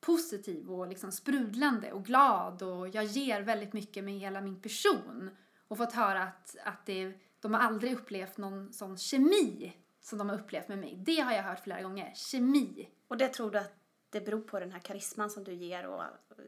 positiv 0.00 0.70
och 0.70 0.86
liksom 0.86 1.12
sprudlande 1.12 1.92
och 1.92 2.04
glad 2.04 2.62
och 2.62 2.88
jag 2.88 3.04
ger 3.04 3.42
väldigt 3.42 3.72
mycket 3.72 4.04
med 4.04 4.14
hela 4.14 4.40
min 4.40 4.60
person. 4.60 5.30
och 5.68 5.76
fått 5.78 5.92
höra 5.92 6.22
att, 6.22 6.56
att 6.64 6.86
det, 6.86 7.12
de 7.40 7.54
har 7.54 7.60
aldrig 7.60 7.92
upplevt 7.92 8.36
någon 8.36 8.72
sån 8.72 8.98
kemi 8.98 9.76
som 10.00 10.18
de 10.18 10.28
har 10.28 10.38
upplevt 10.38 10.68
med 10.68 10.78
mig. 10.78 10.96
Det 10.96 11.20
har 11.20 11.32
jag 11.32 11.42
hört 11.42 11.60
flera 11.60 11.82
gånger. 11.82 12.12
Kemi. 12.14 12.88
Och 13.08 13.16
det 13.16 13.28
tror 13.28 13.50
du 13.50 13.58
att 13.58 13.74
det 14.10 14.20
beror 14.20 14.40
på 14.40 14.60
den 14.60 14.72
här 14.72 14.78
karisman 14.80 15.30
som 15.30 15.44
du 15.44 15.52
ger? 15.54 15.86
Och, 15.86 16.02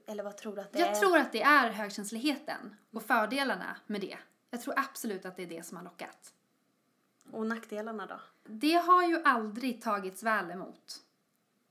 eller 0.06 0.24
vad 0.24 0.36
tror 0.36 0.56
du 0.56 0.62
att 0.62 0.72
det 0.72 0.78
Jag 0.78 0.88
är? 0.88 0.94
tror 0.94 1.18
att 1.18 1.32
det 1.32 1.42
är 1.42 1.70
högkänsligheten 1.70 2.76
och 2.90 3.02
fördelarna 3.02 3.76
med 3.86 4.00
det. 4.00 4.18
Jag 4.50 4.60
tror 4.60 4.74
absolut 4.78 5.24
att 5.24 5.36
det 5.36 5.42
är 5.42 5.46
det 5.46 5.66
som 5.66 5.76
har 5.76 5.84
lockat. 5.84 6.34
Och 7.30 7.46
nackdelarna 7.46 8.06
då? 8.06 8.20
Det 8.44 8.74
har 8.74 9.04
ju 9.04 9.22
aldrig 9.24 9.82
tagits 9.82 10.22
väl 10.22 10.50
emot. 10.50 11.00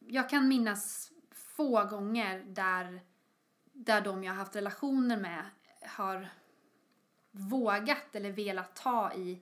Jag 0.07 0.29
kan 0.29 0.47
minnas 0.47 1.11
få 1.31 1.85
gånger 1.85 2.43
där, 2.47 3.01
där 3.71 4.01
de 4.01 4.23
jag 4.23 4.33
har 4.33 4.37
haft 4.37 4.55
relationer 4.55 5.17
med 5.17 5.45
har 5.81 6.29
vågat 7.31 8.15
eller 8.15 8.31
velat 8.31 8.75
ta 8.75 9.13
i 9.13 9.41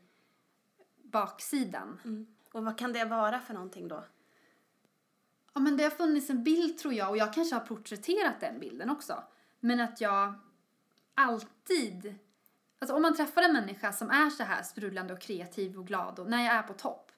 baksidan. 1.03 1.99
Och 2.51 2.65
vad 2.65 2.77
kan 2.77 2.93
det 2.93 3.05
vara 3.05 3.39
för 3.39 3.53
någonting 3.53 3.87
då? 3.87 4.05
Ja, 5.53 5.61
men 5.61 5.77
det 5.77 5.83
har 5.83 5.91
funnits 5.91 6.29
en 6.29 6.43
bild 6.43 6.77
tror 6.77 6.93
jag 6.93 7.09
och 7.09 7.17
jag 7.17 7.33
kanske 7.33 7.55
har 7.55 7.65
porträtterat 7.65 8.39
den 8.39 8.59
bilden 8.59 8.89
också. 8.89 9.23
Men 9.59 9.79
att 9.79 10.01
jag 10.01 10.33
alltid, 11.13 12.15
alltså 12.79 12.95
om 12.95 13.01
man 13.01 13.15
träffar 13.15 13.41
en 13.41 13.53
människa 13.53 13.93
som 13.93 14.09
är 14.09 14.29
så 14.29 14.43
här 14.43 14.63
sprudlande 14.63 15.13
och 15.13 15.21
kreativ 15.21 15.79
och 15.79 15.87
glad 15.87 16.19
och 16.19 16.29
när 16.29 16.45
jag 16.45 16.55
är 16.55 16.63
på 16.63 16.73
topp, 16.73 17.11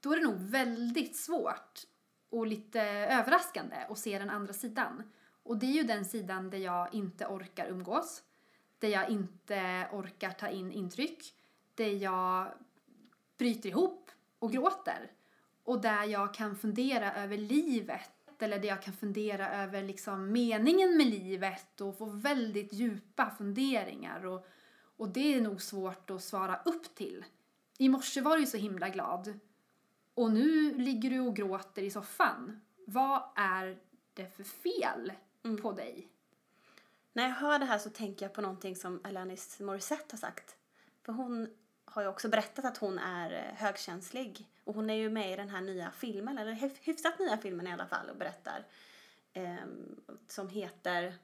då 0.00 0.12
är 0.12 0.16
det 0.16 0.22
nog 0.22 0.40
väldigt 0.40 1.16
svårt 1.16 1.80
och 2.30 2.46
lite 2.46 2.80
överraskande 2.90 3.76
att 3.76 3.98
se 3.98 4.18
den 4.18 4.30
andra 4.30 4.52
sidan. 4.52 5.02
Och 5.42 5.58
det 5.58 5.66
är 5.66 5.72
ju 5.72 5.82
den 5.82 6.04
sidan 6.04 6.50
där 6.50 6.58
jag 6.58 6.94
inte 6.94 7.26
orkar 7.26 7.66
umgås, 7.66 8.22
där 8.78 8.88
jag 8.88 9.10
inte 9.10 9.88
orkar 9.92 10.30
ta 10.30 10.48
in 10.48 10.72
intryck, 10.72 11.34
där 11.74 12.02
jag 12.02 12.52
bryter 13.38 13.68
ihop 13.68 14.10
och 14.38 14.52
gråter. 14.52 15.10
Och 15.64 15.80
där 15.80 16.04
jag 16.04 16.34
kan 16.34 16.56
fundera 16.56 17.14
över 17.14 17.36
livet 17.36 18.10
eller 18.42 18.58
där 18.58 18.68
jag 18.68 18.82
kan 18.82 18.94
fundera 18.94 19.62
över 19.62 19.82
liksom 19.82 20.32
meningen 20.32 20.96
med 20.96 21.06
livet 21.06 21.80
och 21.80 21.98
få 21.98 22.04
väldigt 22.04 22.72
djupa 22.72 23.30
funderingar. 23.38 24.26
Och, 24.26 24.46
och 24.96 25.08
det 25.08 25.34
är 25.34 25.40
nog 25.40 25.62
svårt 25.62 26.10
att 26.10 26.22
svara 26.22 26.60
upp 26.64 26.94
till. 26.94 27.24
I 27.78 27.88
morse 27.88 28.20
var 28.20 28.34
du 28.34 28.40
ju 28.40 28.46
så 28.46 28.56
himla 28.56 28.88
glad 28.88 29.38
och 30.16 30.30
nu 30.32 30.74
ligger 30.78 31.10
du 31.10 31.20
och 31.20 31.36
gråter 31.36 31.82
i 31.82 31.90
soffan. 31.90 32.60
Vad 32.86 33.22
är 33.36 33.78
det 34.14 34.36
för 34.36 34.44
fel 34.44 35.12
på 35.62 35.72
dig? 35.72 36.08
När 37.12 37.22
jag 37.28 37.34
hör 37.34 37.58
det 37.58 37.64
här 37.64 37.78
så 37.78 37.90
tänker 37.90 38.24
jag 38.26 38.32
på 38.32 38.40
någonting 38.40 38.76
som 38.76 39.00
Alanis 39.04 39.60
Morissette 39.60 40.06
har 40.10 40.18
sagt. 40.18 40.56
För 41.02 41.12
hon 41.12 41.48
har 41.84 42.02
ju 42.02 42.08
också 42.08 42.28
berättat 42.28 42.64
att 42.64 42.76
hon 42.76 42.98
är 42.98 43.30
eh, 43.32 43.54
högkänslig. 43.56 44.48
Och 44.64 44.74
hon 44.74 44.90
är 44.90 44.94
ju 44.94 45.10
med 45.10 45.32
i 45.32 45.36
den 45.36 45.48
här 45.48 45.60
nya 45.60 45.90
filmen, 45.90 46.38
eller 46.38 46.52
hyf- 46.52 46.78
hyfsat 46.80 47.18
nya 47.18 47.38
filmen 47.38 47.66
i 47.66 47.72
alla 47.72 47.86
fall, 47.86 48.10
och 48.10 48.16
berättar. 48.16 48.64
ehm, 49.32 50.00
som 50.28 50.48
heter 50.48 51.14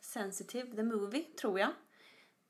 Sensitive, 0.00 0.76
the 0.76 0.82
movie, 0.82 1.24
tror 1.40 1.60
jag. 1.60 1.70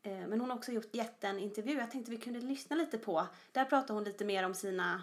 Eh, 0.02 0.26
men 0.26 0.40
hon 0.40 0.50
har 0.50 0.56
också 0.56 0.72
gjort, 0.72 0.94
gett 0.94 1.24
en 1.24 1.38
intervju, 1.38 1.78
jag 1.78 1.90
tänkte 1.90 2.10
vi 2.10 2.16
kunde 2.16 2.40
lyssna 2.40 2.76
lite 2.76 2.98
på. 2.98 3.26
Där 3.52 3.64
pratar 3.64 3.94
hon 3.94 4.04
lite 4.04 4.24
mer 4.24 4.44
om 4.46 4.54
sina 4.54 5.02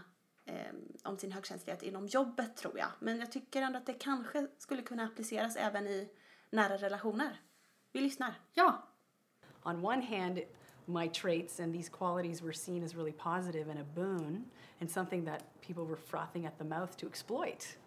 om 1.03 1.17
sin 1.17 1.31
högkänslighet 1.31 1.83
inom 1.83 2.07
jobbet 2.07 2.57
tror 2.57 2.77
jag. 2.77 2.89
Men 2.99 3.19
jag 3.19 3.31
tycker 3.31 3.61
ändå 3.61 3.77
att 3.77 3.85
det 3.85 3.93
kanske 3.93 4.47
skulle 4.57 4.81
kunna 4.81 5.03
appliceras 5.03 5.55
även 5.55 5.87
i 5.87 6.09
nära 6.49 6.77
relationer. 6.77 7.41
Vi 7.91 8.01
lyssnar. 8.01 8.33
Ja, 8.53 8.87
on 9.63 9.85
one 9.85 10.01
hand, 10.01 10.39
my 10.85 11.07
traits 11.07 11.59
and 11.59 11.73
these 11.73 11.89
qualities 11.89 12.41
were 12.41 12.53
seen 12.53 12.83
as 12.83 12.95
really 12.95 13.11
positive 13.11 13.71
and 13.71 13.79
a 13.79 13.85
boon 13.95 14.45
and 14.79 14.91
something 14.91 15.25
that 15.25 15.43
people 15.61 15.83
were 15.83 15.97
frothing 15.97 16.45
at 16.45 16.57
the 16.57 16.63
mouth 16.63 16.97
to 16.97 17.07
exploit. 17.07 17.77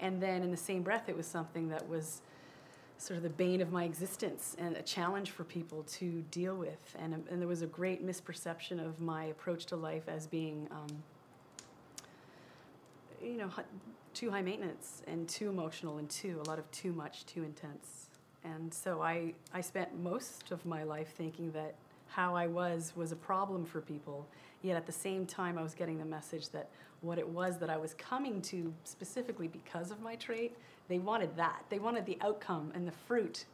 And 0.00 0.20
then 0.20 0.42
in 0.42 0.50
the 0.50 0.56
same 0.56 0.82
breath, 0.82 1.08
it 1.08 1.16
was 1.16 1.26
something 1.26 1.68
that 1.68 1.88
was 1.88 2.22
sort 2.98 3.16
of 3.16 3.22
the 3.22 3.30
bane 3.30 3.60
of 3.60 3.72
my 3.72 3.84
existence 3.84 4.56
and 4.58 4.76
a 4.76 4.82
challenge 4.82 5.30
for 5.30 5.44
people 5.44 5.82
to 5.84 6.22
deal 6.30 6.56
with. 6.56 6.96
And, 6.98 7.14
and 7.30 7.40
there 7.40 7.48
was 7.48 7.62
a 7.62 7.66
great 7.66 8.04
misperception 8.04 8.84
of 8.84 9.00
my 9.00 9.24
approach 9.24 9.66
to 9.66 9.76
life 9.76 10.08
as 10.08 10.26
being, 10.26 10.68
um, 10.70 11.02
you 13.24 13.36
know, 13.36 13.50
too 14.12 14.30
high 14.30 14.42
maintenance 14.42 15.02
and 15.06 15.28
too 15.28 15.48
emotional 15.48 15.98
and 15.98 16.08
too, 16.08 16.40
a 16.44 16.48
lot 16.48 16.58
of 16.58 16.70
too 16.70 16.92
much, 16.92 17.26
too 17.26 17.42
intense. 17.42 18.08
And 18.44 18.72
so 18.72 19.02
I, 19.02 19.34
I 19.52 19.60
spent 19.60 19.98
most 19.98 20.50
of 20.50 20.64
my 20.66 20.82
life 20.82 21.14
thinking 21.16 21.50
that 21.52 21.74
how 22.08 22.36
I 22.36 22.46
was 22.46 22.92
was 22.94 23.10
a 23.10 23.16
problem 23.16 23.64
for 23.64 23.80
people. 23.80 24.26
Yet 24.62 24.76
at 24.76 24.86
the 24.86 24.92
same 24.92 25.26
time, 25.26 25.58
I 25.58 25.62
was 25.62 25.74
getting 25.74 25.98
the 25.98 26.04
message 26.04 26.50
that 26.50 26.68
what 27.00 27.18
it 27.18 27.28
was 27.28 27.58
that 27.58 27.70
I 27.70 27.76
was 27.76 27.94
coming 27.94 28.40
to 28.42 28.72
specifically 28.84 29.48
because 29.48 29.90
of 29.90 30.00
my 30.00 30.14
trait, 30.16 30.56
they 30.88 30.98
wanted 30.98 31.36
that. 31.36 31.64
They 31.68 31.78
wanted 31.78 32.06
the 32.06 32.18
outcome 32.20 32.70
and 32.74 32.86
the 32.86 32.92
fruit 32.92 33.46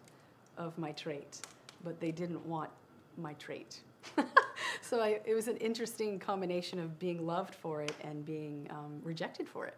of 0.58 0.76
my 0.78 0.92
trait, 0.92 1.40
but 1.82 2.00
they 2.00 2.12
didn't 2.12 2.44
want 2.46 2.70
my 3.16 3.32
trait. 3.34 3.80
so 4.82 5.00
I, 5.00 5.20
it 5.24 5.34
was 5.34 5.48
an 5.48 5.56
interesting 5.56 6.18
combination 6.18 6.84
of 6.84 6.98
being 6.98 7.26
loved 7.26 7.54
for 7.54 7.82
it 7.82 7.94
and 8.04 8.24
being 8.24 8.68
um, 8.70 9.00
rejected 9.04 9.48
for 9.48 9.66
it. 9.66 9.76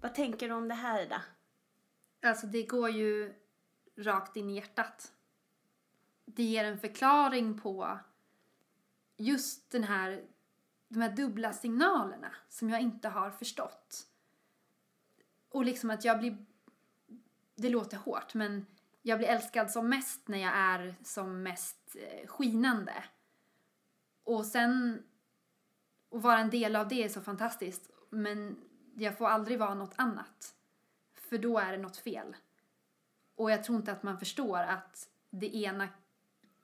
Vad 0.00 0.14
tänker 0.14 0.48
du 0.48 0.54
om 0.54 0.68
det 0.68 0.74
här 0.74 1.02
Ida? 1.02 1.22
Alltså 2.22 2.46
det 2.46 2.62
går 2.62 2.90
ju 2.90 3.34
rakt 3.96 4.36
in 4.36 4.50
i 4.50 4.54
hjärtat. 4.54 5.12
Det 6.24 6.42
ger 6.42 6.64
en 6.64 6.78
förklaring 6.78 7.58
på 7.58 7.98
just 9.16 9.70
den 9.70 9.84
här, 9.84 10.24
de 10.88 11.00
här 11.00 11.16
dubbla 11.16 11.52
signalerna 11.52 12.34
som 12.48 12.70
jag 12.70 12.80
inte 12.80 13.08
har 13.08 13.30
förstått. 13.30 14.06
Och 15.48 15.64
liksom 15.64 15.90
att 15.90 16.04
jag 16.04 16.18
blir, 16.18 16.46
det 17.60 17.68
låter 17.68 17.96
hårt 17.96 18.34
men 18.34 18.66
jag 19.02 19.18
blir 19.18 19.28
älskad 19.28 19.70
som 19.70 19.88
mest 19.88 20.28
när 20.28 20.38
jag 20.38 20.52
är 20.54 20.94
som 21.02 21.42
mest 21.42 21.96
eh, 21.96 22.28
skinande. 22.28 23.04
Och 24.24 24.46
sen 24.46 25.02
att 26.10 26.22
vara 26.22 26.38
en 26.38 26.50
del 26.50 26.76
av 26.76 26.88
det 26.88 27.04
är 27.04 27.08
så 27.08 27.20
fantastiskt 27.20 27.90
men 28.10 28.56
jag 28.94 29.18
får 29.18 29.28
aldrig 29.28 29.58
vara 29.58 29.74
något 29.74 29.94
annat. 29.96 30.54
För 31.14 31.38
då 31.38 31.58
är 31.58 31.72
det 31.72 31.78
något 31.78 31.96
fel. 31.96 32.36
Och 33.34 33.50
jag 33.50 33.64
tror 33.64 33.78
inte 33.78 33.92
att 33.92 34.02
man 34.02 34.18
förstår 34.18 34.58
att 34.58 35.08
det 35.30 35.56
ena 35.56 35.88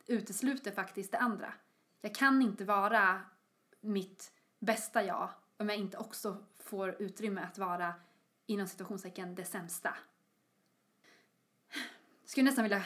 utesluter 0.07 0.71
faktiskt 0.71 1.13
det 1.13 1.19
andra. 1.19 1.53
Jag 2.01 2.15
kan 2.15 2.43
inte 2.43 2.65
vara 2.65 3.21
mitt 3.81 4.33
bästa 4.59 5.05
jag 5.05 5.31
om 5.57 5.69
jag 5.69 5.79
inte 5.79 5.97
också 5.97 6.45
får 6.59 7.03
utrymme 7.03 7.41
att 7.41 7.59
vara 7.59 7.95
inom 8.47 8.67
situationstecken 8.67 9.35
det 9.35 9.45
sämsta. 9.45 9.97
Skulle 12.27 12.45
nästan 12.45 12.63
vilja 12.63 12.85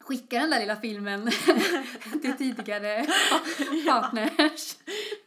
skicka 0.00 0.40
den 0.40 0.50
där 0.50 0.60
lilla 0.60 0.76
filmen 0.76 1.30
till 2.22 2.36
tidigare 2.38 3.06
partners. 3.86 4.76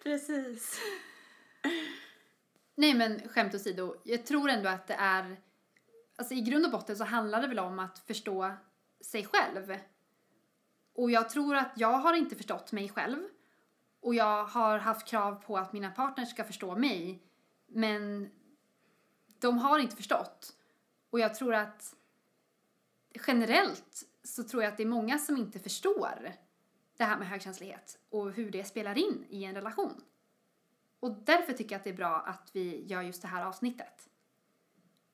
Precis. 0.03 0.79
Nej 2.75 2.93
men 2.93 3.29
skämt 3.29 3.55
åsido, 3.55 3.95
jag 4.03 4.25
tror 4.25 4.49
ändå 4.49 4.69
att 4.69 4.87
det 4.87 4.93
är, 4.93 5.37
alltså 6.15 6.33
i 6.33 6.41
grund 6.41 6.65
och 6.65 6.71
botten 6.71 6.95
så 6.95 7.03
handlar 7.03 7.41
det 7.41 7.47
väl 7.47 7.59
om 7.59 7.79
att 7.79 7.99
förstå 7.99 8.51
sig 9.01 9.25
själv. 9.25 9.77
Och 10.93 11.11
jag 11.11 11.29
tror 11.29 11.55
att 11.55 11.71
jag 11.75 11.97
har 11.97 12.13
inte 12.13 12.35
förstått 12.35 12.71
mig 12.71 12.89
själv. 12.89 13.23
Och 13.99 14.15
jag 14.15 14.45
har 14.45 14.77
haft 14.77 15.07
krav 15.07 15.35
på 15.35 15.57
att 15.57 15.73
mina 15.73 15.91
partners 15.91 16.29
ska 16.29 16.43
förstå 16.43 16.75
mig. 16.75 17.23
Men 17.67 18.29
de 19.39 19.57
har 19.57 19.79
inte 19.79 19.95
förstått. 19.95 20.53
Och 21.09 21.19
jag 21.19 21.35
tror 21.35 21.55
att 21.55 21.95
generellt 23.27 24.03
så 24.23 24.43
tror 24.43 24.63
jag 24.63 24.71
att 24.71 24.77
det 24.77 24.83
är 24.83 24.87
många 24.87 25.19
som 25.19 25.37
inte 25.37 25.59
förstår 25.59 26.33
det 26.97 27.03
här 27.03 27.17
med 27.17 27.27
högkänslighet 27.27 27.99
och 28.09 28.31
hur 28.31 28.51
det 28.51 28.63
spelar 28.63 28.97
in 28.97 29.25
i 29.29 29.43
en 29.43 29.55
relation. 29.55 30.03
Och 30.99 31.11
därför 31.25 31.53
tycker 31.53 31.71
jag 31.71 31.79
att 31.79 31.83
det 31.83 31.89
är 31.89 31.93
bra 31.93 32.15
att 32.15 32.49
vi 32.53 32.85
gör 32.85 33.01
just 33.01 33.21
det 33.21 33.27
här 33.27 33.45
avsnittet. 33.45 34.09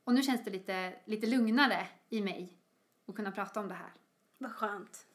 Och 0.04 0.14
nu 0.14 0.22
känns 0.22 0.44
det 0.44 0.52
lite, 0.52 0.94
lite 1.06 1.28
lugnare 1.28 1.88
i 2.10 2.22
mig 2.22 2.54
att 3.08 3.16
kunna 3.16 3.32
prata 3.32 3.60
om 3.60 3.68
det 3.68 3.74
här. 3.74 3.94
Vad 4.38 4.52
skönt. 4.52 5.08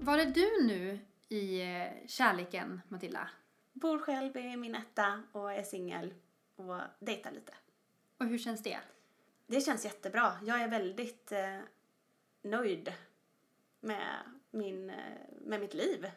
Var 0.00 0.18
är 0.18 0.26
du 0.26 0.66
nu 0.66 0.98
i 1.28 1.62
eh, 1.62 2.06
kärleken, 2.06 2.80
Matilda? 2.88 3.28
Bor 3.72 3.98
själv 3.98 4.36
i 4.36 4.56
min 4.56 4.74
etta 4.74 5.22
och 5.32 5.52
är 5.52 5.62
singel 5.62 6.14
och 6.56 6.80
dejtar 6.98 7.30
lite. 7.30 7.54
Och 8.18 8.26
hur 8.26 8.38
känns 8.38 8.62
det? 8.62 8.78
Det 9.46 9.60
känns 9.60 9.84
jättebra. 9.84 10.32
Jag 10.42 10.62
är 10.62 10.68
väldigt 10.68 11.32
eh, 11.32 11.58
nöjd 12.42 12.92
med, 13.80 14.16
min, 14.50 14.90
eh, 14.90 14.96
med 15.40 15.60
mitt 15.60 15.74
liv 15.74 16.10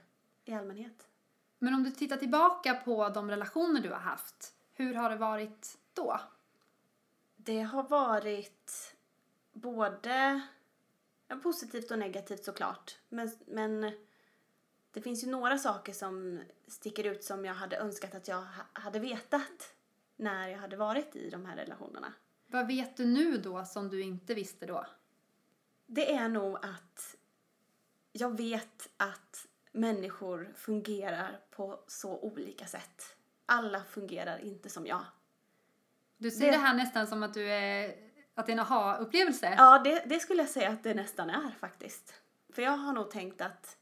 i 0.46 0.54
allmänhet. 0.54 1.08
Men 1.60 1.74
om 1.74 1.84
du 1.84 1.92
tittar 1.92 2.18
tillbaka 2.18 2.74
på 2.74 3.10
de 3.10 3.30
relationer 3.30 3.82
du 3.82 3.90
har 3.90 4.00
haft, 4.00 4.54
hur 4.74 4.94
har 4.94 5.10
det 5.10 5.16
varit 5.16 5.78
då? 5.94 6.20
Det 7.36 7.62
har 7.62 7.84
varit 7.84 8.96
både 9.52 10.42
positivt 11.44 11.92
och 11.92 12.00
negativt 12.00 12.44
såklart. 12.44 13.00
Men, 13.10 13.32
men 13.48 13.92
det 14.94 15.02
finns 15.02 15.24
ju 15.24 15.28
några 15.28 15.58
saker 15.58 15.94
som 15.94 16.42
sticker 16.68 17.04
ut 17.04 17.24
som 17.24 17.46
jag 17.46 17.54
hade 17.54 17.78
önskat 17.78 18.16
att 18.16 18.28
jag 18.28 18.36
ha- 18.42 18.66
hade 18.74 19.00
vetat 19.00 19.76
när 20.16 20.48
jag 20.48 20.58
hade 20.58 20.76
varit 20.78 21.16
i 21.16 21.30
de 21.30 21.46
här 21.46 21.56
relationerna. 21.56 22.14
Vad 22.48 22.68
vet 22.68 22.98
du 22.98 23.06
nu 23.06 23.38
då 23.38 23.66
som 23.66 23.90
du 23.90 24.02
inte 24.02 24.34
visste 24.34 24.66
då? 24.66 24.86
Det 25.86 26.14
är 26.14 26.30
nog 26.30 26.56
att 26.66 27.16
jag 28.12 28.38
vet 28.38 28.90
att 28.98 29.48
människor 29.72 30.54
fungerar 30.56 31.40
på 31.52 31.84
så 31.88 32.20
olika 32.20 32.66
sätt. 32.66 33.16
Alla 33.46 33.84
fungerar 33.84 34.38
inte 34.40 34.70
som 34.70 34.86
jag. 34.88 35.06
Du 36.18 36.32
ser 36.32 36.46
Det- 36.46 36.52
det, 36.52 36.58
här 36.58 36.74
nästan 36.76 37.08
som 37.08 37.24
att 37.24 37.34
du 37.34 37.50
är, 37.52 37.96
att 38.36 38.46
det 38.46 38.52
är 38.52 38.54
en 38.54 38.60
aha-upplevelse. 38.60 39.56
Ja, 39.58 39.80
det, 39.84 40.04
det 40.06 40.20
skulle 40.20 40.42
jag 40.42 40.50
säga 40.50 40.70
att 40.70 40.84
det 40.84 40.94
nästan 40.94 41.30
är 41.30 41.52
faktiskt. 41.60 42.14
För 42.54 42.62
jag 42.62 42.72
har 42.78 42.94
nog 42.94 43.12
tänkt 43.12 43.42
att 43.42 43.78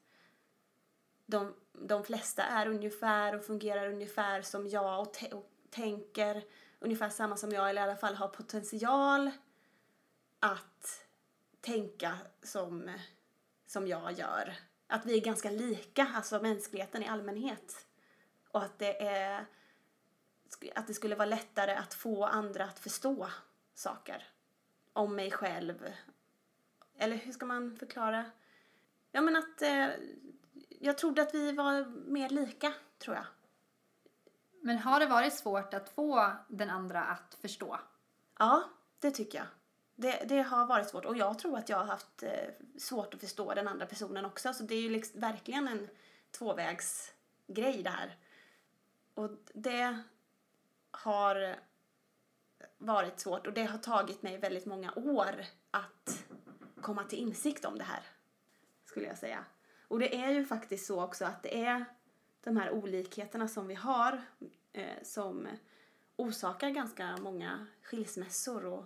de, 1.32 1.54
de 1.74 2.04
flesta 2.04 2.44
är 2.44 2.68
ungefär 2.68 3.36
och 3.36 3.46
fungerar 3.46 3.88
ungefär 3.88 4.42
som 4.42 4.68
jag 4.68 5.02
och, 5.02 5.34
och 5.34 5.52
tänker 5.70 6.44
ungefär 6.80 7.10
samma 7.10 7.38
som 7.38 7.52
jag 7.52 7.70
eller 7.70 7.82
i 7.82 7.84
alla 7.84 7.98
fall 7.98 8.16
har 8.16 8.28
potential 8.28 9.32
att 10.40 11.06
tänka 11.62 12.18
som, 12.44 12.92
som 13.68 13.88
jag 13.88 14.12
gör. 14.12 14.56
Att 14.88 15.06
vi 15.06 15.18
är 15.18 15.22
ganska 15.22 15.52
lika, 15.52 16.08
alltså 16.16 16.42
mänskligheten 16.42 17.04
i 17.04 17.08
allmänhet. 17.08 17.86
Och 18.52 18.64
att 18.64 18.80
det 18.80 19.02
är 19.02 19.46
att 20.76 20.88
det 20.88 20.94
skulle 20.94 21.16
vara 21.16 21.26
lättare 21.26 21.72
att 21.72 21.94
få 21.94 22.26
andra 22.26 22.64
att 22.64 22.80
förstå 22.80 23.30
saker 23.74 24.28
om 24.94 25.16
mig 25.16 25.32
själv. 25.32 25.94
Eller 26.98 27.16
hur 27.16 27.32
ska 27.32 27.46
man 27.46 27.76
förklara? 27.76 28.32
Ja, 29.12 29.22
men 29.22 29.36
att 29.36 29.62
eh, 29.62 29.88
jag 30.82 30.98
trodde 30.98 31.22
att 31.22 31.34
vi 31.34 31.52
var 31.52 31.86
mer 31.86 32.30
lika, 32.30 32.74
tror 32.98 33.16
jag. 33.16 33.26
Men 34.62 34.78
har 34.78 35.00
det 35.00 35.06
varit 35.06 35.34
svårt 35.34 35.74
att 35.74 35.90
få 35.90 36.32
den 36.48 36.70
andra 36.70 37.04
att 37.04 37.38
förstå? 37.42 37.80
Ja, 38.40 38.64
det 39.00 39.12
tycker 39.12 39.38
jag. 39.38 39.48
Det, 39.96 40.26
det 40.28 40.42
har 40.42 40.66
varit 40.66 40.90
svårt 40.90 41.06
och 41.06 41.18
jag 41.18 41.40
tror 41.40 41.58
att 41.58 41.70
jag 41.70 41.78
har 41.78 41.86
haft 41.86 42.24
eh, 42.24 42.50
svårt 42.78 43.14
att 43.14 43.20
förstå 43.20 43.54
den 43.54 43.68
andra 43.68 43.86
personen 43.86 44.26
också. 44.26 44.54
Så 44.54 44.64
det 44.64 44.76
är 44.76 44.82
ju 44.82 44.90
liksom 44.90 45.20
verkligen 45.20 45.68
en 45.68 45.90
tvåvägsgrej 46.32 47.84
det 47.84 47.90
här. 47.90 48.16
Och 49.14 49.30
det 49.54 50.00
har 50.92 51.56
varit 52.78 53.20
svårt 53.20 53.48
och 53.48 53.54
det 53.54 53.64
har 53.64 53.78
tagit 53.78 54.22
mig 54.22 54.38
väldigt 54.38 54.66
många 54.66 54.94
år 54.96 55.46
att 55.72 56.26
komma 56.82 57.04
till 57.04 57.20
insikt 57.20 57.66
om 57.66 57.78
det 57.78 57.84
här, 57.84 58.04
skulle 58.86 59.08
jag 59.08 59.18
säga. 59.18 59.46
Och 59.92 60.00
det 60.00 60.16
är 60.16 60.32
ju 60.32 60.46
faktiskt 60.46 60.86
så 60.86 61.04
också 61.04 61.26
att 61.26 61.44
det 61.44 61.66
är 61.66 61.86
de 62.44 62.58
här 62.58 62.72
olikheterna 62.72 63.48
som 63.48 63.68
vi 63.68 63.76
har 63.76 64.22
eh, 64.74 65.04
som 65.04 65.48
orsakar 66.16 66.70
ganska 66.70 67.18
många 67.18 67.68
skilsmässor 67.84 68.66
och 68.66 68.86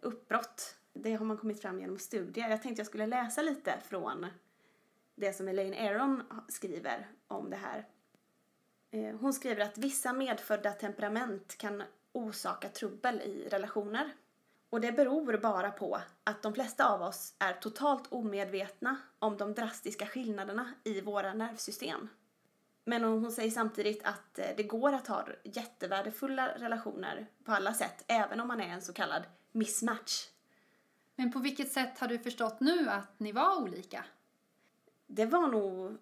uppbrott. 0.00 0.76
Det 0.92 1.14
har 1.14 1.24
man 1.24 1.38
kommit 1.38 1.62
fram 1.62 1.80
genom 1.80 1.98
studier. 1.98 2.48
Jag 2.48 2.62
tänkte 2.62 2.80
jag 2.80 2.86
skulle 2.86 3.06
läsa 3.06 3.42
lite 3.42 3.74
från 3.84 4.26
det 5.14 5.32
som 5.32 5.48
Elaine 5.48 5.88
Aron 5.88 6.22
skriver 6.48 7.08
om 7.28 7.50
det 7.50 7.56
här. 7.56 7.88
Eh, 8.90 9.16
hon 9.16 9.32
skriver 9.32 9.62
att 9.62 9.78
vissa 9.78 10.12
medfödda 10.12 10.72
temperament 10.72 11.58
kan 11.58 11.82
orsaka 12.12 12.68
trubbel 12.68 13.20
i 13.20 13.48
relationer. 13.48 14.12
Och 14.70 14.80
det 14.80 14.92
beror 14.92 15.36
bara 15.36 15.70
på 15.70 16.00
att 16.24 16.42
de 16.42 16.54
flesta 16.54 16.88
av 16.88 17.02
oss 17.02 17.34
är 17.38 17.52
totalt 17.52 18.12
omedvetna 18.12 18.96
om 19.18 19.36
de 19.36 19.54
drastiska 19.54 20.06
skillnaderna 20.06 20.72
i 20.84 21.00
våra 21.00 21.34
nervsystem. 21.34 22.08
Men 22.84 23.04
hon 23.04 23.32
säger 23.32 23.50
samtidigt 23.50 24.04
att 24.04 24.38
eh, 24.38 24.46
det 24.56 24.62
går 24.62 24.92
att 24.92 25.06
ha 25.06 25.26
jättevärdefulla 25.44 26.58
relationer 26.58 27.26
på 27.44 27.52
alla 27.52 27.74
sätt, 27.74 28.04
även 28.06 28.40
om 28.40 28.48
man 28.48 28.60
är 28.60 28.68
en 28.68 28.82
så 28.82 28.92
kallad 28.92 29.22
mismatch. 29.52 30.28
Men 31.16 31.32
på 31.32 31.38
vilket 31.38 31.72
sätt 31.72 31.98
har 31.98 32.08
du 32.08 32.18
förstått 32.18 32.60
nu 32.60 32.88
att 32.88 33.20
ni 33.20 33.32
var 33.32 33.62
olika? 33.62 34.04
Det 35.06 35.26
var 35.26 35.48
nog, 35.48 35.96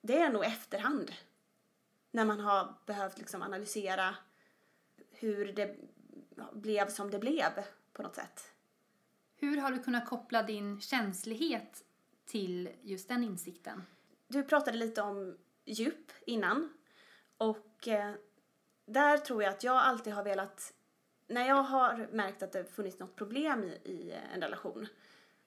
det 0.00 0.18
är 0.18 0.30
nog 0.30 0.44
efterhand. 0.44 1.12
När 2.10 2.24
man 2.24 2.40
har 2.40 2.74
behövt 2.86 3.18
liksom 3.18 3.42
analysera 3.42 4.14
hur 5.10 5.52
det 5.52 5.76
blev 6.52 6.88
som 6.88 7.10
det 7.10 7.18
blev 7.18 7.52
på 8.00 8.06
något 8.06 8.14
sätt. 8.14 8.52
Hur 9.36 9.56
har 9.56 9.70
du 9.70 9.82
kunnat 9.82 10.08
koppla 10.08 10.42
din 10.42 10.80
känslighet 10.80 11.84
till 12.26 12.68
just 12.82 13.08
den 13.08 13.24
insikten? 13.24 13.82
Du 14.28 14.42
pratade 14.42 14.76
lite 14.76 15.02
om 15.02 15.38
djup 15.64 16.12
innan. 16.26 16.72
Och 17.36 17.88
eh, 17.88 18.14
där 18.86 19.18
tror 19.18 19.42
jag 19.42 19.50
att 19.50 19.64
jag 19.64 19.76
alltid 19.76 20.12
har 20.12 20.24
velat... 20.24 20.72
När 21.26 21.48
jag 21.48 21.62
har 21.62 22.08
märkt 22.12 22.42
att 22.42 22.52
det 22.52 22.64
funnits 22.64 22.98
något 22.98 23.16
problem 23.16 23.64
i, 23.64 23.90
i 23.90 24.14
en 24.34 24.40
relation 24.40 24.86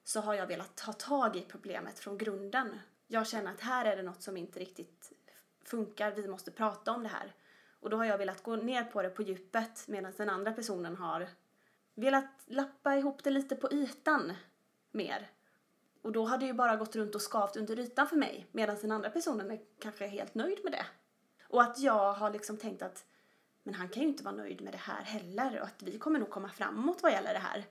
så 0.04 0.20
har 0.20 0.34
jag 0.34 0.46
velat 0.46 0.76
ta 0.76 0.92
tag 0.92 1.36
i 1.36 1.42
problemet 1.42 1.98
från 1.98 2.18
grunden. 2.18 2.80
Jag 3.06 3.26
känner 3.26 3.52
att 3.52 3.60
här 3.60 3.84
är 3.84 3.96
det 3.96 4.02
något 4.02 4.22
som 4.22 4.36
inte 4.36 4.60
riktigt 4.60 5.12
funkar, 5.64 6.10
vi 6.10 6.28
måste 6.28 6.50
prata 6.50 6.92
om 6.92 7.02
det 7.02 7.08
här. 7.08 7.34
Och 7.80 7.90
då 7.90 7.96
har 7.96 8.04
jag 8.04 8.18
velat 8.18 8.42
gå 8.42 8.56
ner 8.56 8.84
på 8.84 9.02
det 9.02 9.10
på 9.10 9.22
djupet 9.22 9.88
medan 9.88 10.12
den 10.16 10.30
andra 10.30 10.52
personen 10.52 10.96
har 10.96 11.28
velat 11.94 12.42
lappa 12.46 12.96
ihop 12.96 13.24
det 13.24 13.30
lite 13.30 13.56
på 13.56 13.72
ytan 13.72 14.32
mer. 14.90 15.30
Och 16.02 16.12
då 16.12 16.26
har 16.26 16.38
det 16.38 16.46
ju 16.46 16.52
bara 16.52 16.76
gått 16.76 16.96
runt 16.96 17.14
och 17.14 17.22
skavt 17.22 17.56
under 17.56 17.78
ytan 17.78 18.08
för 18.08 18.16
mig 18.16 18.46
medan 18.52 18.76
den 18.80 18.92
andra 18.92 19.10
personen 19.10 19.50
är 19.50 19.60
kanske 19.78 20.06
helt 20.06 20.34
nöjd 20.34 20.58
med 20.64 20.72
det. 20.72 20.86
Och 21.48 21.62
att 21.62 21.78
jag 21.78 22.12
har 22.12 22.30
liksom 22.30 22.56
tänkt 22.56 22.82
att 22.82 23.04
men 23.64 23.74
han 23.74 23.88
kan 23.88 24.02
ju 24.02 24.08
inte 24.08 24.24
vara 24.24 24.34
nöjd 24.34 24.60
med 24.60 24.72
det 24.72 24.78
här 24.78 25.02
heller 25.02 25.60
och 25.60 25.66
att 25.66 25.82
vi 25.82 25.98
kommer 25.98 26.18
nog 26.18 26.30
komma 26.30 26.48
framåt 26.48 27.02
vad 27.02 27.12
gäller 27.12 27.32
det 27.32 27.38
här. 27.38 27.64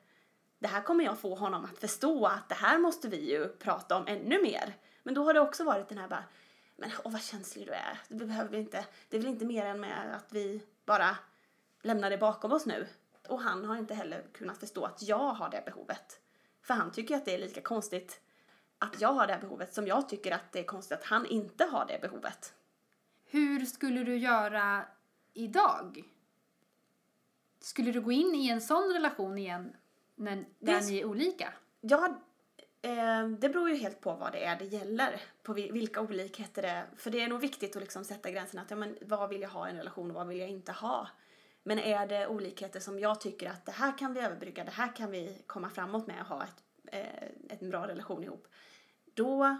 Det 0.59 0.67
här 0.67 0.81
kommer 0.81 1.03
jag 1.03 1.19
få 1.19 1.35
honom 1.35 1.65
att 1.65 1.77
förstå 1.77 2.25
att 2.25 2.49
det 2.49 2.55
här 2.55 2.77
måste 2.77 3.07
vi 3.07 3.31
ju 3.31 3.47
prata 3.47 3.97
om 3.97 4.07
ännu 4.07 4.41
mer. 4.41 4.73
Men 5.03 5.13
då 5.13 5.23
har 5.23 5.33
det 5.33 5.39
också 5.39 5.63
varit 5.63 5.89
den 5.89 5.97
här 5.97 6.07
bara, 6.07 6.23
men 6.75 6.91
åh 7.03 7.11
vad 7.11 7.21
känslig 7.21 7.67
du 7.67 7.71
är. 7.71 7.99
Det 8.07 8.25
behöver 8.25 8.49
vi 8.49 8.57
inte, 8.57 8.85
det 9.09 9.17
är 9.17 9.21
väl 9.21 9.29
inte 9.29 9.45
mer 9.45 9.65
än 9.65 9.79
med 9.79 10.15
att 10.15 10.33
vi 10.33 10.61
bara 10.85 11.17
lämnar 11.81 12.09
det 12.09 12.17
bakom 12.17 12.51
oss 12.51 12.65
nu. 12.65 12.87
Och 13.27 13.41
han 13.41 13.65
har 13.65 13.75
inte 13.77 13.93
heller 13.93 14.23
kunnat 14.33 14.57
förstå 14.57 14.85
att 14.85 15.01
jag 15.03 15.33
har 15.33 15.49
det 15.49 15.63
behovet. 15.65 16.19
För 16.61 16.73
han 16.73 16.91
tycker 16.91 17.15
att 17.15 17.25
det 17.25 17.33
är 17.35 17.39
lika 17.39 17.61
konstigt 17.61 18.21
att 18.79 19.01
jag 19.01 19.13
har 19.13 19.27
det 19.27 19.37
behovet 19.41 19.73
som 19.73 19.87
jag 19.87 20.09
tycker 20.09 20.31
att 20.31 20.51
det 20.51 20.59
är 20.59 20.63
konstigt 20.63 20.97
att 20.97 21.03
han 21.05 21.25
inte 21.25 21.63
har 21.65 21.85
det 21.85 21.99
behovet. 22.01 22.53
Hur 23.25 23.65
skulle 23.65 24.03
du 24.03 24.17
göra 24.17 24.85
idag? 25.33 26.03
Skulle 27.59 27.91
du 27.91 28.01
gå 28.01 28.11
in 28.11 28.35
i 28.35 28.49
en 28.49 28.61
sån 28.61 28.93
relation 28.93 29.37
igen 29.37 29.75
när, 30.15 30.35
där 30.35 30.45
Det- 30.79 30.85
ni 30.85 30.97
är 30.99 31.05
olika? 31.05 31.53
Ja, 31.81 32.05
eh, 32.81 33.27
det 33.27 33.49
beror 33.49 33.69
ju 33.69 33.75
helt 33.75 34.01
på 34.01 34.13
vad 34.15 34.31
det 34.31 34.43
är 34.45 34.55
det 34.59 34.65
gäller. 34.65 35.21
På 35.43 35.53
vil- 35.53 35.71
vilka 35.71 36.01
olikheter 36.01 36.61
det 36.61 36.67
är. 36.67 36.85
För 36.97 37.11
det 37.11 37.21
är 37.21 37.27
nog 37.27 37.39
viktigt 37.41 37.75
att 37.75 37.81
liksom 37.81 38.05
sätta 38.05 38.31
gränsen 38.31 38.59
att 38.59 38.69
ja, 38.71 38.75
men 38.77 38.97
vad 39.01 39.29
vill 39.29 39.41
jag 39.41 39.49
ha 39.49 39.67
i 39.67 39.71
en 39.71 39.77
relation 39.77 40.09
och 40.11 40.15
vad 40.15 40.27
vill 40.27 40.39
jag 40.39 40.49
inte 40.49 40.71
ha. 40.71 41.07
Men 41.63 41.79
är 41.79 42.07
det 42.07 42.27
olikheter 42.27 42.79
som 42.79 42.99
jag 42.99 43.21
tycker 43.21 43.49
att 43.49 43.65
det 43.65 43.71
här 43.71 43.97
kan 43.97 44.13
vi 44.13 44.19
överbrygga, 44.19 44.63
det 44.63 44.71
här 44.71 44.95
kan 44.95 45.11
vi 45.11 45.43
komma 45.47 45.69
framåt 45.69 46.07
med 46.07 46.21
och 46.21 46.27
ha 46.27 46.43
ett, 46.43 46.63
eh, 46.85 47.23
ett 47.49 47.61
en 47.61 47.69
bra 47.69 47.87
relation 47.87 48.23
ihop. 48.23 48.47
Då 49.13 49.57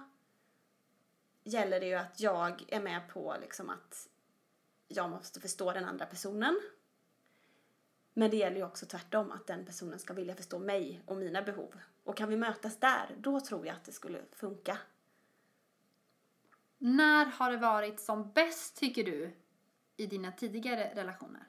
gäller 1.44 1.80
det 1.80 1.86
ju 1.86 1.96
att 1.96 2.20
jag 2.20 2.66
är 2.68 2.82
med 2.82 3.10
på 3.10 3.36
liksom 3.42 3.70
att 3.70 4.10
jag 4.88 5.10
måste 5.10 5.40
förstå 5.40 5.72
den 5.72 5.86
andra 5.86 6.06
personen. 6.06 6.62
Men 8.14 8.30
det 8.30 8.38
gäller 8.38 8.58
ju 8.58 8.66
också 8.66 8.86
tvärtom, 8.86 9.32
att 9.32 9.48
den 9.48 9.66
personen 9.66 10.00
ska 10.00 10.14
vilja 10.14 10.36
förstå 10.36 10.60
mig 10.60 11.02
och 11.06 11.18
mina 11.18 11.42
behov. 11.42 11.80
Och 12.04 12.18
kan 12.18 12.30
vi 12.30 12.38
mötas 12.38 12.80
där, 12.80 13.16
då 13.18 13.40
tror 13.40 13.66
jag 13.66 13.76
att 13.76 13.86
det 13.86 13.92
skulle 13.92 14.22
funka. 14.32 14.78
När 16.78 17.26
har 17.26 17.52
det 17.52 17.58
varit 17.58 18.00
som 18.00 18.32
bäst, 18.32 18.76
tycker 18.76 19.04
du, 19.04 19.36
i 19.98 20.06
dina 20.06 20.32
tidigare 20.32 20.92
relationer? 20.96 21.48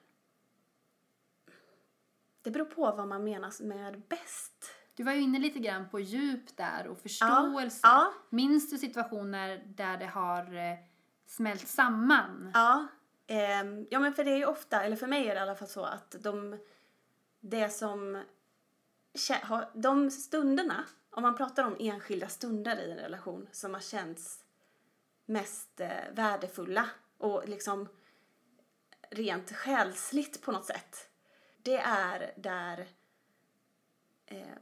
Det 2.44 2.50
beror 2.50 2.64
på 2.64 2.92
vad 2.96 3.09
man 3.09 3.24
menar 3.24 3.62
med 3.62 4.02
bäst. 4.09 4.70
Du 4.94 5.02
var 5.02 5.12
ju 5.12 5.20
inne 5.20 5.38
lite 5.38 5.59
grann 5.59 5.88
på 5.88 6.00
djup 6.00 6.57
där 6.57 6.87
och 6.87 6.98
förståelse. 6.98 7.80
Ja. 7.83 8.12
Minns 8.30 8.70
du 8.70 8.78
situationer 8.78 9.62
där 9.66 9.96
det 9.96 10.07
har 10.07 10.57
eh, 10.57 10.78
smält 11.26 11.68
samman? 11.68 12.50
Ja, 12.54 12.87
ehm, 13.26 13.87
ja 13.90 14.00
men 14.00 14.14
för 14.14 14.24
det 14.24 14.30
är 14.30 14.37
ju 14.37 14.46
ofta, 14.46 14.83
eller 14.83 14.96
för 14.96 15.07
mig 15.07 15.28
är 15.28 15.35
det 15.35 15.40
i 15.40 15.42
alla 15.42 15.54
fall 15.54 15.68
så 15.68 15.85
att 15.85 16.16
de, 16.20 16.59
det 17.40 17.68
som, 17.68 18.22
de 19.74 20.11
stunderna, 20.11 20.85
om 21.11 21.22
man 21.22 21.37
pratar 21.37 21.64
om 21.64 21.76
enskilda 21.80 22.28
stunder 22.28 22.76
i 22.76 22.90
en 22.90 22.98
relation 22.98 23.48
som 23.52 23.74
har 23.74 23.80
känts 23.80 24.44
mest 25.26 25.80
eh, 25.80 25.90
värdefulla 26.12 26.88
och 27.18 27.48
liksom 27.48 27.88
rent 29.11 29.52
själsligt 29.52 30.42
på 30.42 30.52
något 30.52 30.64
sätt. 30.64 31.11
Det 31.64 31.77
är 31.77 32.33
där 32.37 32.87
eh, 34.27 34.59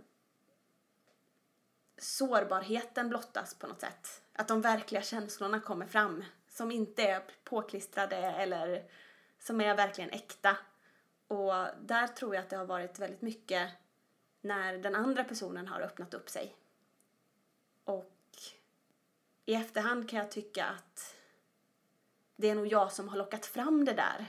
sårbarheten 1.99 3.09
blottas 3.09 3.55
på 3.55 3.67
något 3.67 3.81
sätt. 3.81 4.23
Att 4.33 4.49
de 4.49 4.61
verkliga 4.61 5.03
känslorna 5.03 5.61
kommer 5.61 5.87
fram 5.87 6.25
som 6.49 6.71
inte 6.71 7.03
är 7.03 7.23
påklistrade 7.45 8.17
eller 8.17 8.91
som 9.39 9.61
är 9.61 9.77
verkligen 9.77 10.11
äkta. 10.11 10.57
Och 11.29 11.53
där 11.81 12.07
tror 12.07 12.35
jag 12.35 12.43
att 12.43 12.51
det 12.51 12.57
har 12.57 12.65
varit 12.65 12.99
väldigt 12.99 13.23
mycket 13.23 13.71
när 14.41 14.79
den 14.79 14.95
andra 14.95 15.25
personen 15.25 15.69
har 15.69 15.81
öppnat 15.81 16.15
upp 16.15 16.31
sig. 16.31 16.57
Och 17.85 18.15
i 19.45 19.55
efterhand 19.55 20.09
kan 20.09 20.19
jag 20.19 20.31
tycka 20.31 20.67
att 20.67 21.15
det 22.37 22.51
är 22.51 22.55
nog 22.55 22.67
jag 22.67 22.93
som 22.93 23.09
har 23.09 23.17
lockat 23.17 23.47
fram 23.47 23.85
det 23.85 23.93
där 23.93 24.27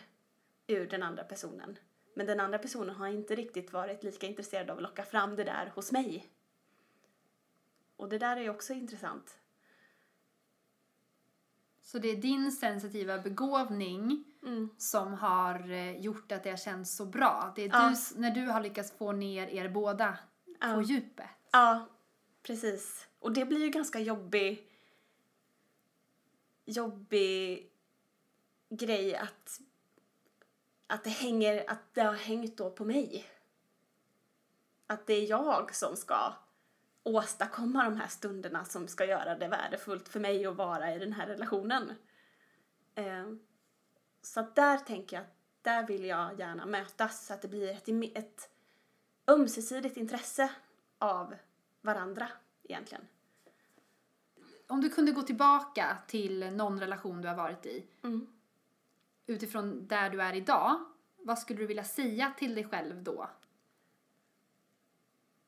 ur 0.67 0.87
den 0.87 1.03
andra 1.03 1.23
personen. 1.23 1.77
Men 2.13 2.25
den 2.25 2.39
andra 2.39 2.57
personen 2.57 2.95
har 2.95 3.07
inte 3.07 3.35
riktigt 3.35 3.73
varit 3.73 4.03
lika 4.03 4.27
intresserad 4.27 4.69
av 4.69 4.77
att 4.77 4.83
locka 4.83 5.03
fram 5.03 5.35
det 5.35 5.43
där 5.43 5.71
hos 5.75 5.91
mig. 5.91 6.29
Och 7.95 8.09
det 8.09 8.17
där 8.17 8.37
är 8.37 8.41
ju 8.41 8.49
också 8.49 8.73
intressant. 8.73 9.37
Så 11.81 11.99
det 11.99 12.07
är 12.07 12.15
din 12.15 12.51
sensitiva 12.51 13.17
begåvning 13.19 14.25
Mm. 14.43 14.69
som 14.77 15.13
har 15.13 15.71
eh, 15.71 15.97
gjort 15.97 16.31
att 16.31 16.43
det 16.43 16.49
har 16.49 16.57
känts 16.57 16.95
så 16.95 17.05
bra. 17.05 17.53
Det 17.55 17.63
är 17.63 17.67
Ja. 17.69 17.95
du, 18.13 18.19
när 18.21 18.31
du 18.31 18.47
har 18.47 18.61
lyckats 18.61 18.91
få 18.91 19.11
ner 19.11 19.47
er 19.47 19.69
båda 19.69 20.17
Ja. 20.59 20.73
på 20.75 20.81
djupet. 20.81 21.29
Ja, 21.51 21.87
precis. 22.43 23.07
Och 23.19 23.33
det 23.33 23.45
blir 23.45 23.59
ju 23.59 23.69
ganska 23.69 23.99
jobbig 23.99 24.67
jobbig 26.65 27.69
grej 28.69 29.15
att 29.15 29.59
att 30.87 31.03
det 31.03 31.09
hänger, 31.09 31.69
att 31.69 31.93
det 31.93 32.01
har 32.01 32.13
hängt 32.13 32.57
då 32.57 32.69
på 32.69 32.85
mig. 32.85 33.25
Att 34.87 35.07
det 35.07 35.13
är 35.13 35.29
jag 35.29 35.75
som 35.75 35.95
ska 35.95 36.33
åstadkomma 37.03 37.83
de 37.83 37.97
här 37.97 38.07
stunderna 38.07 38.65
som 38.65 38.87
ska 38.87 39.05
göra 39.05 39.35
det 39.35 39.47
värdefullt 39.47 40.09
för 40.09 40.19
mig 40.19 40.45
att 40.45 40.55
vara 40.55 40.95
i 40.95 40.99
den 40.99 41.13
här 41.13 41.27
relationen. 41.27 41.93
Eh, 42.95 43.33
så 44.21 44.39
att 44.39 44.55
där 44.55 44.77
tänker 44.77 45.15
jag 45.15 45.23
att 45.23 45.35
där 45.61 45.87
vill 45.87 46.05
jag 46.05 46.39
gärna 46.39 46.65
mötas 46.65 47.25
så 47.25 47.33
att 47.33 47.41
det 47.41 47.47
blir 47.47 47.69
ett, 47.71 47.89
ett 48.17 48.49
ömsesidigt 49.27 49.97
intresse 49.97 50.51
av 50.97 51.35
varandra 51.81 52.27
egentligen. 52.63 53.07
Om 54.67 54.81
du 54.81 54.89
kunde 54.89 55.11
gå 55.11 55.21
tillbaka 55.21 55.97
till 56.07 56.51
någon 56.51 56.79
relation 56.79 57.21
du 57.21 57.27
har 57.27 57.35
varit 57.35 57.65
i 57.65 57.85
Mm. 58.03 58.27
Utifrån 59.25 59.87
där 59.87 60.09
du 60.09 60.21
är 60.21 60.33
idag, 60.33 60.85
vad 61.17 61.39
skulle 61.39 61.59
du 61.59 61.65
vilja 61.65 61.83
säga 61.83 62.33
till 62.37 62.55
dig 62.55 62.63
själv 62.63 63.03
då? 63.03 63.29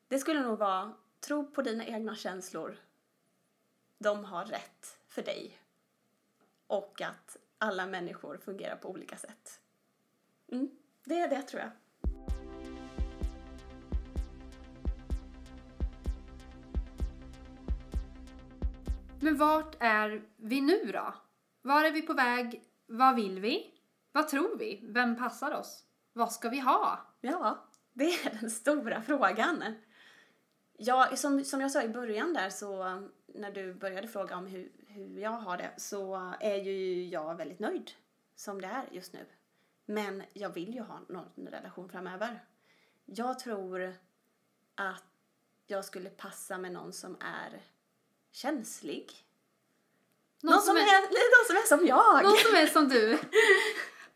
Det 0.08 0.18
skulle 0.18 0.40
nog 0.40 0.58
vara 0.58 0.92
tro 1.20 1.50
på 1.50 1.62
dina 1.62 1.86
egna 1.86 2.16
känslor. 2.16 2.76
De 3.98 4.24
har 4.24 4.44
rätt 4.44 4.98
för 5.06 5.22
dig. 5.22 5.58
Och 6.66 7.02
att 7.02 7.36
alla 7.58 7.86
människor 7.86 8.38
fungerar 8.38 8.76
på 8.76 8.90
olika 8.90 9.16
sätt. 9.16 9.60
Mm. 10.48 10.70
Det 11.04 11.20
är 11.20 11.28
det 11.28 11.42
tror 11.42 11.62
jag. 11.62 11.70
Men 19.20 19.36
vart 19.36 19.76
är 19.80 20.22
vi 20.36 20.60
nu 20.60 20.92
då? 20.92 21.14
Var 21.62 21.84
är 21.84 21.92
vi 21.92 22.02
på 22.02 22.14
väg? 22.14 22.62
Vad 22.86 23.16
vill 23.16 23.40
vi? 23.40 23.74
Vad 24.12 24.28
tror 24.28 24.58
vi? 24.58 24.80
Vem 24.82 25.16
passar 25.16 25.54
oss? 25.54 25.84
Vad 26.12 26.32
ska 26.32 26.48
vi 26.48 26.60
ha? 26.60 27.00
Ja, 27.20 27.68
det 27.92 28.04
är 28.04 28.30
den 28.40 28.50
stora 28.50 29.02
frågan. 29.02 29.64
Ja, 30.78 31.16
som, 31.16 31.44
som 31.44 31.60
jag 31.60 31.70
sa 31.70 31.82
i 31.82 31.88
början 31.88 32.32
där 32.32 32.50
så 32.50 32.84
um, 32.84 33.12
när 33.26 33.50
du 33.50 33.74
började 33.74 34.08
fråga 34.08 34.36
om 34.36 34.46
hur, 34.46 34.72
hur 34.86 35.18
jag 35.18 35.30
har 35.30 35.56
det 35.56 35.70
så 35.76 36.32
är 36.40 36.56
ju 36.56 37.06
jag 37.06 37.34
väldigt 37.34 37.58
nöjd 37.58 37.90
som 38.34 38.60
det 38.60 38.66
är 38.66 38.88
just 38.90 39.12
nu. 39.12 39.26
Men 39.86 40.22
jag 40.32 40.50
vill 40.50 40.74
ju 40.74 40.80
ha 40.80 41.00
någon 41.08 41.48
relation 41.48 41.88
framöver. 41.88 42.44
Jag 43.04 43.38
tror 43.38 43.94
att 44.74 45.04
jag 45.66 45.84
skulle 45.84 46.10
passa 46.10 46.58
med 46.58 46.72
någon 46.72 46.92
som 46.92 47.16
är 47.20 47.62
känslig. 48.30 49.25
Någon, 50.42 50.60
som, 50.62 50.76
är, 50.76 50.80
någon 51.02 51.46
som 51.46 51.56
är 51.56 51.66
som 51.78 51.86
jag! 51.86 52.22
Någon 52.22 52.36
som 52.36 52.54
är 52.56 52.66
som 52.66 52.88
du. 52.88 53.18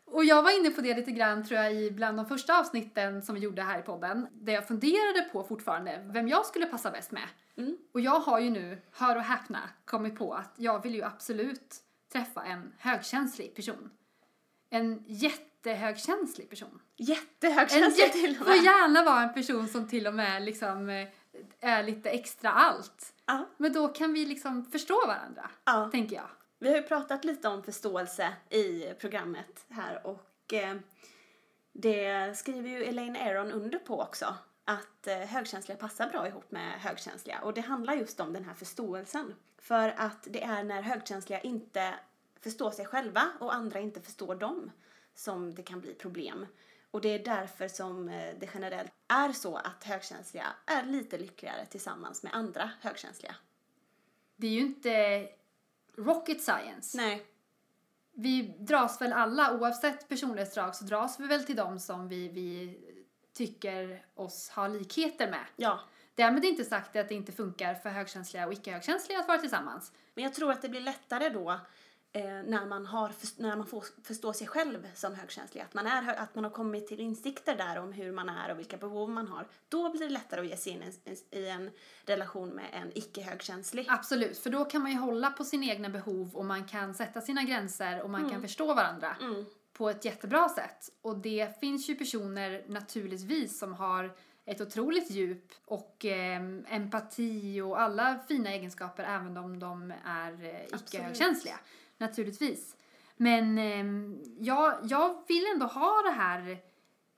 Och 0.05 0.25
jag 0.25 0.43
var 0.43 0.59
inne 0.59 0.69
på 0.71 0.81
det 0.81 0.93
lite 0.95 1.11
grann 1.11 1.45
tror 1.45 1.59
jag 1.59 1.73
i 1.75 1.91
bland 1.91 2.17
de 2.17 2.25
första 2.25 2.59
avsnitten 2.59 3.21
som 3.21 3.35
vi 3.35 3.41
gjorde 3.41 3.61
här 3.61 3.79
i 3.79 3.81
podden. 3.81 4.27
Där 4.31 4.53
jag 4.53 4.67
funderade 4.67 5.21
på 5.31 5.43
fortfarande 5.43 6.05
vem 6.13 6.27
jag 6.27 6.45
skulle 6.45 6.65
passa 6.65 6.91
bäst 6.91 7.11
med. 7.11 7.27
Mm. 7.57 7.77
Och 7.93 8.01
jag 8.01 8.19
har 8.19 8.39
ju 8.39 8.49
nu, 8.49 8.81
hör 8.91 9.15
och 9.15 9.21
häpna, 9.21 9.59
kommit 9.85 10.17
på 10.17 10.33
att 10.33 10.53
jag 10.57 10.83
vill 10.83 10.95
ju 10.95 11.03
absolut 11.03 11.75
träffa 12.13 12.43
en 12.43 12.73
högkänslig 12.77 13.55
person. 13.55 13.89
En 14.69 15.03
jättehögkänslig 15.07 16.49
person. 16.49 16.79
En 16.97 17.05
Jättehögkänslig 17.05 18.05
jä- 18.05 18.11
till 18.11 18.31
och 18.31 18.37
får 18.37 18.45
med. 18.55 18.63
gärna 18.63 19.03
vara 19.03 19.21
en 19.23 19.33
person 19.33 19.67
som 19.67 19.87
till 19.87 20.07
och 20.07 20.13
med 20.13 20.41
liksom 20.43 20.89
eh, 20.89 21.07
är 21.59 21.83
lite 21.83 22.09
extra 22.09 22.49
allt. 22.51 23.13
Ja, 23.25 23.45
Men 23.57 23.73
då 23.73 23.87
kan 23.87 24.13
vi 24.13 24.25
liksom 24.25 24.65
förstå 24.65 25.07
varandra, 25.07 25.49
ja. 25.65 25.89
tänker 25.91 26.15
jag. 26.15 26.29
Vi 26.59 26.69
har 26.69 26.75
ju 26.75 26.83
pratat 26.83 27.25
lite 27.25 27.47
om 27.47 27.63
förståelse 27.63 28.33
i 28.49 28.93
programmet 28.99 29.65
här 29.69 30.07
och 30.07 30.53
eh, 30.53 30.75
det 31.71 32.37
skriver 32.37 32.69
ju 32.69 32.83
Elaine 32.83 33.15
Aron 33.15 33.51
under 33.51 33.79
på 33.79 34.01
också. 34.01 34.35
Att 34.65 35.07
eh, 35.07 35.17
högkänsliga 35.17 35.77
passar 35.77 36.09
bra 36.09 36.27
ihop 36.27 36.51
med 36.51 36.81
högkänsliga 36.81 37.39
och 37.41 37.53
det 37.53 37.61
handlar 37.61 37.93
just 37.93 38.19
om 38.19 38.33
den 38.33 38.45
här 38.45 38.53
förståelsen. 38.53 39.35
För 39.57 39.93
att 39.97 40.27
det 40.29 40.43
är 40.43 40.63
när 40.63 40.81
högkänsliga 40.81 41.39
inte 41.39 41.93
förstår 42.41 42.71
sig 42.71 42.85
själva 42.85 43.23
och 43.39 43.53
andra 43.53 43.79
inte 43.79 44.01
förstår 44.01 44.35
dem 44.35 44.71
som 45.13 45.55
det 45.55 45.63
kan 45.63 45.81
bli 45.81 45.93
problem. 45.93 46.45
Och 46.91 47.01
det 47.01 47.09
är 47.09 47.19
därför 47.19 47.67
som 47.67 48.09
eh, 48.09 48.33
det 48.39 48.49
generellt 48.53 48.91
är 49.07 49.31
så 49.31 49.55
att 49.55 49.83
högkänsliga 49.83 50.47
är 50.65 50.83
lite 50.83 51.17
lyckligare 51.17 51.65
tillsammans 51.65 52.23
med 52.23 52.33
andra 52.35 52.71
högkänsliga. 52.81 53.35
Det 54.35 54.47
är 54.47 54.51
ju 54.51 54.59
inte 54.59 55.27
rocket 55.97 56.41
science. 56.41 56.97
Nej. 56.97 57.25
Vi 58.13 58.41
dras 58.59 59.01
väl 59.01 59.13
alla, 59.13 59.53
oavsett 59.53 60.09
personlighetsdrag, 60.09 60.75
så 60.75 60.83
dras 60.83 61.19
vi 61.19 61.27
väl 61.27 61.43
till 61.43 61.55
dem 61.55 61.79
som 61.79 62.07
vi, 62.07 62.27
vi 62.27 62.79
tycker 63.33 64.05
oss 64.15 64.49
ha 64.49 64.67
likheter 64.67 65.31
med. 65.31 65.45
Ja, 65.55 65.79
Därmed 66.15 66.45
inte 66.45 66.65
sagt 66.65 66.95
att 66.95 67.09
det 67.09 67.15
inte 67.15 67.31
funkar 67.31 67.75
för 67.75 67.89
högkänsliga 67.89 68.47
och 68.47 68.53
icke-högkänsliga 68.53 69.19
att 69.19 69.27
vara 69.27 69.37
tillsammans. 69.37 69.91
Men 70.13 70.23
jag 70.23 70.33
tror 70.33 70.51
att 70.51 70.61
det 70.61 70.69
blir 70.69 70.81
lättare 70.81 71.29
då 71.29 71.59
eh, 72.13 72.23
när, 72.23 72.65
man 72.65 72.85
har, 72.85 73.11
när 73.41 73.55
man 73.55 73.67
får 73.67 73.85
förstå 74.03 74.33
sig 74.33 74.47
själv 74.47 74.87
som 74.95 75.15
högkänslig. 75.15 75.61
Att 75.61 75.73
man, 75.73 75.87
är, 75.87 76.13
att 76.15 76.35
man 76.35 76.43
har 76.43 76.51
kommit 76.51 76.87
till 76.87 76.99
insikter 76.99 77.55
där 77.55 77.79
om 77.79 77.93
hur 77.93 78.11
man 78.11 78.29
är 78.29 78.51
och 78.51 78.59
vilka 78.59 78.77
behov 78.77 79.09
man 79.09 79.27
har. 79.27 79.47
Då 79.69 79.89
blir 79.91 80.01
det 80.01 80.09
lättare 80.09 80.41
att 80.41 80.47
ge 80.47 80.57
sig 80.57 80.73
in 80.73 80.83
i 80.83 80.85
en, 81.05 81.39
i 81.39 81.47
en 81.47 81.69
relation 82.05 82.49
med 82.49 82.65
en 82.73 82.91
icke-högkänslig. 82.97 83.85
Absolut, 83.89 84.37
för 84.37 84.49
då 84.49 84.65
kan 84.65 84.81
man 84.81 84.91
ju 84.91 84.97
hålla 84.97 85.31
på 85.31 85.43
sina 85.43 85.65
egna 85.65 85.89
behov 85.89 86.35
och 86.35 86.45
man 86.45 86.65
kan 86.65 86.93
sätta 86.93 87.21
sina 87.21 87.43
gränser 87.43 88.01
och 88.01 88.09
man 88.09 88.29
kan 88.29 88.41
förstå 88.41 88.73
varandra 88.73 89.15
Mm. 89.21 89.45
på 89.73 89.89
ett 89.89 90.05
jättebra 90.05 90.49
sätt. 90.49 90.89
Och 91.01 91.17
det 91.17 91.59
finns 91.59 91.89
ju 91.89 91.95
personer 91.95 92.63
naturligtvis 92.67 93.59
som 93.59 93.73
har 93.73 94.15
ett 94.45 94.61
otroligt 94.61 95.11
djup 95.11 95.51
och 95.65 96.05
ehm, 96.05 96.65
empati 96.69 97.61
och 97.61 97.81
alla 97.81 98.19
fina 98.27 98.49
egenskaper 98.49 99.03
även 99.03 99.37
om 99.37 99.59
de 99.59 99.93
är 100.05 100.31
eh, 100.45 100.65
icke-högkänsliga. 100.75 101.59
Naturligtvis. 102.01 102.75
Men 103.17 103.57
ehm, 103.57 104.21
jag, 104.39 104.73
jag 104.83 105.23
vill 105.27 105.45
ändå 105.53 105.65
ha 105.65 106.01
det 106.01 106.11
här 106.11 106.57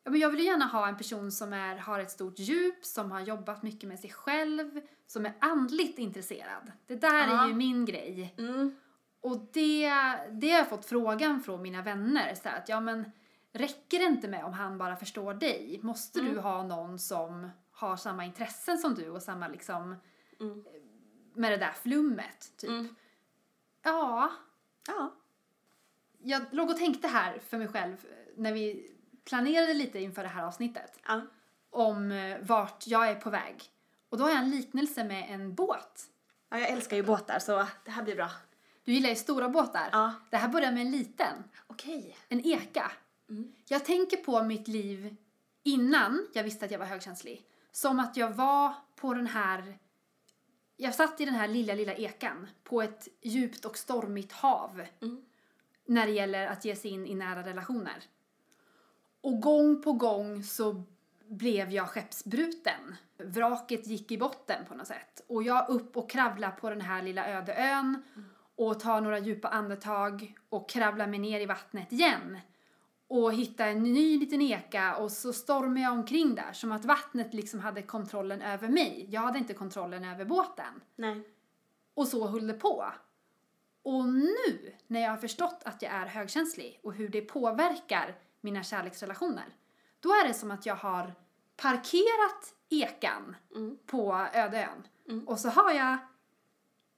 jag 0.05 0.29
vill 0.29 0.39
ju 0.39 0.45
gärna 0.45 0.65
ha 0.65 0.87
en 0.87 0.97
person 0.97 1.31
som 1.31 1.53
är, 1.53 1.75
har 1.77 1.99
ett 1.99 2.11
stort 2.11 2.39
djup, 2.39 2.85
som 2.85 3.11
har 3.11 3.19
jobbat 3.19 3.63
mycket 3.63 3.89
med 3.89 3.99
sig 3.99 4.09
själv, 4.09 4.81
som 5.07 5.25
är 5.25 5.33
andligt 5.39 5.99
intresserad. 5.99 6.71
Det 6.87 6.95
där 6.95 7.27
Ja. 7.27 7.43
är 7.43 7.47
ju 7.47 7.53
min 7.53 7.85
grej. 7.85 8.35
Mm. 8.37 8.75
Och 9.21 9.37
det, 9.53 9.89
det 10.31 10.51
har 10.51 10.57
jag 10.57 10.69
fått 10.69 10.85
frågan 10.85 11.41
från 11.41 11.61
mina 11.61 11.81
vänner. 11.81 12.35
Så 12.35 12.49
att, 12.49 12.69
ja, 12.69 12.79
men, 12.79 13.11
räcker 13.51 13.99
det 13.99 14.05
inte 14.05 14.27
med 14.27 14.45
om 14.45 14.53
han 14.53 14.77
bara 14.77 14.95
förstår 14.95 15.33
dig? 15.33 15.79
Måste 15.83 16.21
du 16.21 16.39
ha 16.39 16.63
någon 16.63 16.99
som 16.99 17.49
har 17.71 17.97
samma 17.97 18.25
intressen 18.25 18.77
som 18.77 18.95
du 18.95 19.09
och 19.09 19.21
samma 19.23 19.47
liksom 19.47 19.95
Mm. 20.39 20.63
med 21.35 21.51
det 21.51 21.57
där 21.57 21.73
flummet? 21.73 22.53
Typ. 22.57 22.69
Mm. 22.69 22.95
Ja, 23.83 24.31
Ja. 24.87 25.13
jag 26.19 26.41
låg 26.51 26.69
och 26.69 26.77
tänkte 26.77 27.07
här 27.07 27.39
för 27.39 27.57
mig 27.57 27.67
själv 27.67 27.93
eh, 27.93 28.17
när 28.35 28.53
vi 28.53 28.91
planerade 29.25 29.73
lite 29.73 29.99
inför 29.99 30.23
det 30.23 30.29
här 30.29 30.43
avsnittet 30.43 30.99
ja. 31.07 31.21
om 31.69 32.11
eh, 32.11 32.37
vart 32.41 32.87
jag 32.87 33.09
är 33.09 33.15
på 33.15 33.29
väg. 33.29 33.63
Och 34.09 34.17
då 34.17 34.23
har 34.23 34.31
jag 34.31 34.39
en 34.39 34.51
liknelse 34.51 35.03
med 35.03 35.25
en 35.29 35.55
båt. 35.55 36.09
Ja, 36.49 36.59
jag 36.59 36.69
älskar 36.69 36.97
ju 36.97 37.03
båtar 37.03 37.39
så 37.39 37.67
det 37.85 37.91
här 37.91 38.03
blir 38.03 38.15
bra. 38.15 38.29
Du 38.83 38.93
gillar 38.93 39.09
ju 39.09 39.15
stora 39.15 39.49
båtar. 39.49 39.89
Ja. 39.91 40.13
Det 40.29 40.37
här 40.37 40.47
börjar 40.47 40.71
med 40.71 40.81
en 40.81 40.91
liten. 40.91 41.43
Okej. 41.67 42.17
En 42.29 42.45
eka. 42.45 42.91
Mm. 43.29 43.53
Jag 43.67 43.85
tänker 43.85 44.17
på 44.17 44.43
mitt 44.43 44.67
liv 44.67 45.15
innan 45.63 46.27
jag 46.33 46.43
visste 46.43 46.65
att 46.65 46.71
jag 46.71 46.79
var 46.79 46.85
högkänslig. 46.85 47.45
Som 47.71 47.99
att 47.99 48.17
jag 48.17 48.29
var 48.29 48.73
på 48.95 49.13
den 49.13 49.27
här... 49.27 49.77
Jag 50.77 50.95
satt 50.95 51.21
i 51.21 51.25
den 51.25 51.33
här 51.33 51.47
lilla, 51.47 51.73
lilla 51.73 51.93
ekan 51.93 52.47
på 52.63 52.81
ett 52.81 53.07
djupt 53.21 53.65
och 53.65 53.77
stormigt 53.77 54.31
hav. 54.31 54.81
Mm. 55.01 55.25
När 55.85 56.05
det 56.05 56.11
gäller 56.11 56.47
att 56.47 56.65
ge 56.65 56.75
sig 56.75 56.91
in 56.91 57.07
i 57.07 57.15
nära 57.15 57.43
relationer. 57.43 58.03
Och 59.21 59.41
gång 59.41 59.81
på 59.81 59.93
gång 59.93 60.43
så 60.43 60.83
blev 61.27 61.71
jag 61.71 61.89
skeppsbruten. 61.89 62.95
Vraket 63.17 63.87
gick 63.87 64.11
i 64.11 64.17
botten 64.17 64.65
på 64.65 64.75
något 64.75 64.87
sätt. 64.87 65.21
Och 65.27 65.43
jag 65.43 65.69
upp 65.69 65.97
och 65.97 66.09
kravla 66.09 66.51
på 66.51 66.69
den 66.69 66.81
här 66.81 67.01
lilla 67.01 67.27
öde 67.27 67.53
ön 67.53 68.03
och 68.55 68.79
tar 68.79 69.01
några 69.01 69.19
djupa 69.19 69.47
andetag 69.47 70.35
och 70.49 70.69
kravlar 70.69 71.07
mig 71.07 71.19
ner 71.19 71.39
i 71.39 71.45
vattnet 71.45 71.91
igen. 71.91 72.39
Och 73.15 73.33
hitta 73.33 73.65
en 73.65 73.83
ny 73.83 74.19
liten 74.19 74.41
eka 74.41 74.95
och 74.95 75.11
så 75.11 75.33
stormar 75.33 75.81
jag 75.81 75.93
omkring 75.93 76.35
där 76.35 76.53
som 76.53 76.71
att 76.71 76.85
vattnet 76.85 77.33
liksom 77.33 77.59
hade 77.59 77.81
kontrollen 77.81 78.41
över 78.41 78.67
mig. 78.67 79.07
Jag 79.09 79.21
hade 79.21 79.39
inte 79.39 79.53
kontrollen 79.53 80.03
över 80.05 80.25
båten. 80.25 80.81
Nej. 80.95 81.27
Och 81.93 82.07
så 82.07 82.27
höll 82.27 82.47
det 82.47 82.53
på. 82.53 82.85
Och 83.83 84.05
nu, 84.09 84.73
när 84.87 85.01
jag 85.01 85.09
har 85.09 85.17
förstått 85.17 85.61
att 85.65 85.81
jag 85.81 85.91
är 85.91 86.05
högkänslig 86.05 86.79
och 86.83 86.93
hur 86.93 87.09
det 87.09 87.21
påverkar 87.21 88.15
mina 88.41 88.63
kärleksrelationer, 88.63 89.55
då 89.99 90.09
är 90.09 90.27
det 90.27 90.33
som 90.33 90.51
att 90.51 90.65
jag 90.65 90.75
har 90.75 91.13
parkerat 91.55 92.55
ekan 92.69 93.35
Mm. 93.55 93.77
på 93.85 94.27
öde 94.33 94.63
ön. 94.63 94.87
Mm. 95.09 95.27
Och 95.27 95.39
så 95.39 95.49
har 95.49 95.71
jag 95.71 95.97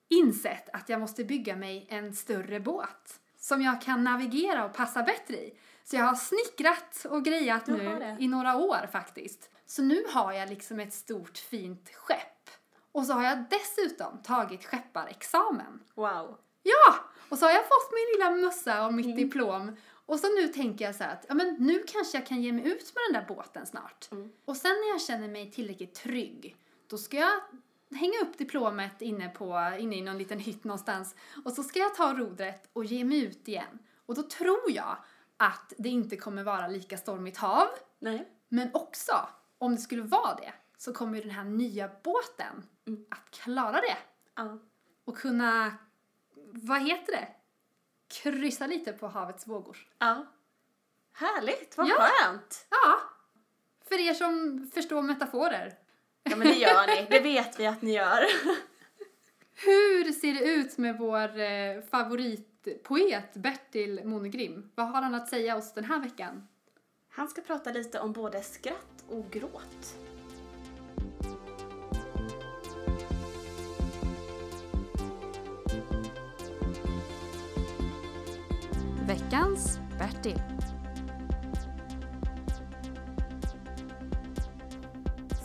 insett 0.08 0.70
att 0.74 0.90
jag 0.90 1.00
måste 1.00 1.24
bygga 1.24 1.56
mig 1.56 1.86
en 1.90 2.14
större 2.14 2.60
båt 2.60 3.20
som 3.38 3.62
jag 3.62 3.82
kan 3.82 4.04
navigera 4.04 4.66
och 4.66 4.74
passa 4.74 5.04
bättre 5.04 5.36
i. 5.36 5.58
Så 5.90 5.96
jag 5.96 6.04
har 6.04 6.16
snickrat 6.16 7.06
och 7.10 7.26
grejat 7.26 7.68
nu 7.68 8.16
i 8.20 8.28
några 8.28 8.56
år 8.56 8.90
faktiskt. 8.92 9.50
Så 9.66 9.82
nu 9.82 10.04
har 10.10 10.34
jag 10.34 10.50
liksom 10.50 10.80
ett 10.80 10.94
stort 10.94 11.38
fint 11.38 11.90
skepp. 11.96 12.50
Och 12.92 13.06
så 13.06 13.14
har 13.14 13.24
jag 13.24 13.44
dessutom 13.50 14.22
tagit 14.24 14.64
skepparexamen. 14.66 15.84
Wow. 15.96 16.38
Ja! 16.64 16.96
Och 17.30 17.38
så 17.40 17.46
har 17.46 17.52
jag 17.52 17.64
fått 17.64 17.92
min 17.92 18.14
lilla 18.14 18.48
mössa 18.48 18.86
och 18.86 18.94
mitt 18.94 19.06
Mm. 19.06 19.18
diplom. 19.18 19.76
Och 20.06 20.20
så 20.20 20.28
nu 20.36 20.48
tänker 20.48 20.86
jag 20.86 20.96
så 20.96 21.04
här 21.04 21.14
att 21.14 21.26
ja, 21.30 21.34
men 21.36 21.56
nu 21.60 21.84
kanske 21.88 22.18
jag 22.18 22.28
kan 22.28 22.42
ge 22.42 22.52
mig 22.52 22.68
ut 22.68 22.94
med 22.96 23.02
den 23.14 23.22
där 23.22 23.36
båten 23.36 23.66
snart. 23.66 24.12
Mm. 24.12 24.32
Och 24.46 24.58
sen 24.58 24.72
när 24.72 24.90
jag 24.92 25.02
känner 25.02 25.28
mig 25.28 25.52
tillräckligt 25.52 25.94
trygg, 25.96 26.56
då 26.88 26.98
ska 26.98 27.18
jag 27.18 27.42
hänga 27.98 28.20
upp 28.22 28.38
diplomet 28.38 29.02
inne, 29.02 29.30
på, 29.30 29.76
inne 29.80 29.96
i 29.96 30.02
någon 30.02 30.18
liten 30.18 30.40
hytt 30.40 30.64
någonstans. 30.64 31.16
Och 31.46 31.52
så 31.54 31.64
ska 31.64 31.80
jag 31.80 31.96
ta 31.96 32.14
rodret 32.14 32.70
och 32.74 32.86
ge 32.86 33.04
mig 33.04 33.24
ut 33.24 33.48
igen. 33.48 33.80
Och 34.06 34.16
då 34.16 34.24
tror 34.24 34.72
jag 34.72 34.98
att 35.38 35.74
det 35.78 35.90
inte 35.90 36.18
kommer 36.18 36.44
vara 36.44 36.68
lika 36.68 36.98
stormigt 36.98 37.38
hav. 37.38 37.68
Nej. 38.00 38.30
Men 38.48 38.70
också, 38.74 39.28
om 39.58 39.76
det 39.76 39.82
skulle 39.82 40.02
vara 40.02 40.36
det, 40.36 40.54
så 40.78 40.94
kommer 40.94 41.16
ju 41.18 41.22
den 41.22 41.32
här 41.32 41.44
nya 41.44 41.90
båten 42.04 42.64
Mm. 42.88 43.06
att 43.10 43.32
klara 43.32 43.82
det 43.82 43.98
Ja. 44.36 44.58
och 45.06 45.18
kunna, 45.18 45.76
vad 46.54 46.82
heter 46.82 47.12
det? 47.12 47.28
Kryssa 48.08 48.68
lite 48.68 48.94
på 48.94 49.08
havets 49.08 49.48
vågor. 49.48 49.78
Ja. 49.98 50.26
Härligt, 51.14 51.78
vad 51.78 51.88
Ja. 51.88 51.96
skönt. 52.00 52.68
Ja, 52.70 53.00
för 53.90 54.00
er 54.00 54.14
som 54.14 54.68
förstår 54.74 55.02
metaforer. 55.02 55.74
Ja 56.24 56.36
men 56.36 56.48
det 56.48 56.54
gör 56.54 56.88
ni, 56.88 57.08
det 57.10 57.20
vet 57.20 57.60
vi 57.60 57.66
att 57.68 57.82
ni 57.82 57.94
gör. 57.94 58.24
Hur 59.58 60.12
ser 60.12 60.34
det 60.34 60.52
ut 60.52 60.78
med 60.78 60.98
vår 60.98 61.40
eh, 61.40 61.82
favoritpoet 61.92 63.34
Bertil 63.34 64.02
Monegrim? 64.04 64.72
Vad 64.76 64.88
har 64.88 65.02
han 65.02 65.16
att 65.16 65.30
säga 65.30 65.58
oss 65.58 65.74
den 65.74 65.84
här 65.84 66.00
veckan? 66.00 66.48
Han 67.10 67.28
ska 67.28 67.42
prata 67.42 67.72
lite 67.72 68.00
om 68.00 68.14
både 68.14 68.42
skratt 68.42 69.04
och 69.10 69.32
gråt. 69.32 69.96
Veckans 79.08 79.80
Bertil. 80.00 80.42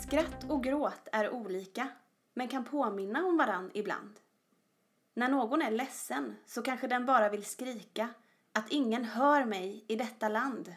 Skratt 0.01 0.45
och 0.49 0.65
gråt 0.65 1.09
är 1.13 1.31
olika, 1.31 1.89
men 2.35 2.49
kan 2.49 2.65
påminna 2.65 3.27
om 3.27 3.37
varann 3.37 3.71
ibland. 3.75 4.21
När 5.15 5.29
någon 5.29 5.63
är 5.63 5.71
ledsen 5.71 6.37
så 6.47 6.63
kanske 6.63 6.87
den 6.87 7.07
bara 7.07 7.29
vill 7.29 7.45
skrika 7.45 8.09
att 8.53 8.71
ingen 8.73 9.05
hör 9.05 9.45
mig 9.45 9.85
i 9.89 9.97
detta 9.97 10.29
land. 10.29 10.75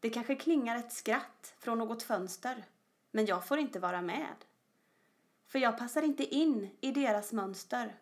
Det 0.00 0.10
kanske 0.10 0.34
klingar 0.34 0.76
ett 0.76 0.92
skratt 0.92 1.54
från 1.58 1.78
något 1.78 2.02
fönster, 2.02 2.64
men 3.10 3.26
jag 3.26 3.46
får 3.46 3.58
inte 3.58 3.78
vara 3.78 4.02
med. 4.02 4.44
För 5.46 5.58
jag 5.58 5.78
passar 5.78 6.02
inte 6.02 6.34
in 6.34 6.76
i 6.80 6.92
deras 6.92 7.32
mönster, 7.32 7.94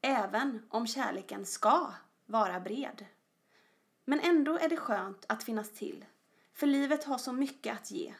även 0.00 0.66
om 0.68 0.86
kärleken 0.86 1.46
ska 1.46 1.92
vara 2.26 2.60
bred. 2.60 3.06
Men 4.04 4.20
ändå 4.20 4.58
är 4.58 4.68
det 4.68 4.76
skönt 4.76 5.24
att 5.28 5.42
finnas 5.42 5.70
till, 5.70 6.04
för 6.52 6.66
livet 6.66 7.04
har 7.04 7.18
så 7.18 7.32
mycket 7.32 7.74
att 7.74 7.90
ge. 7.90 8.14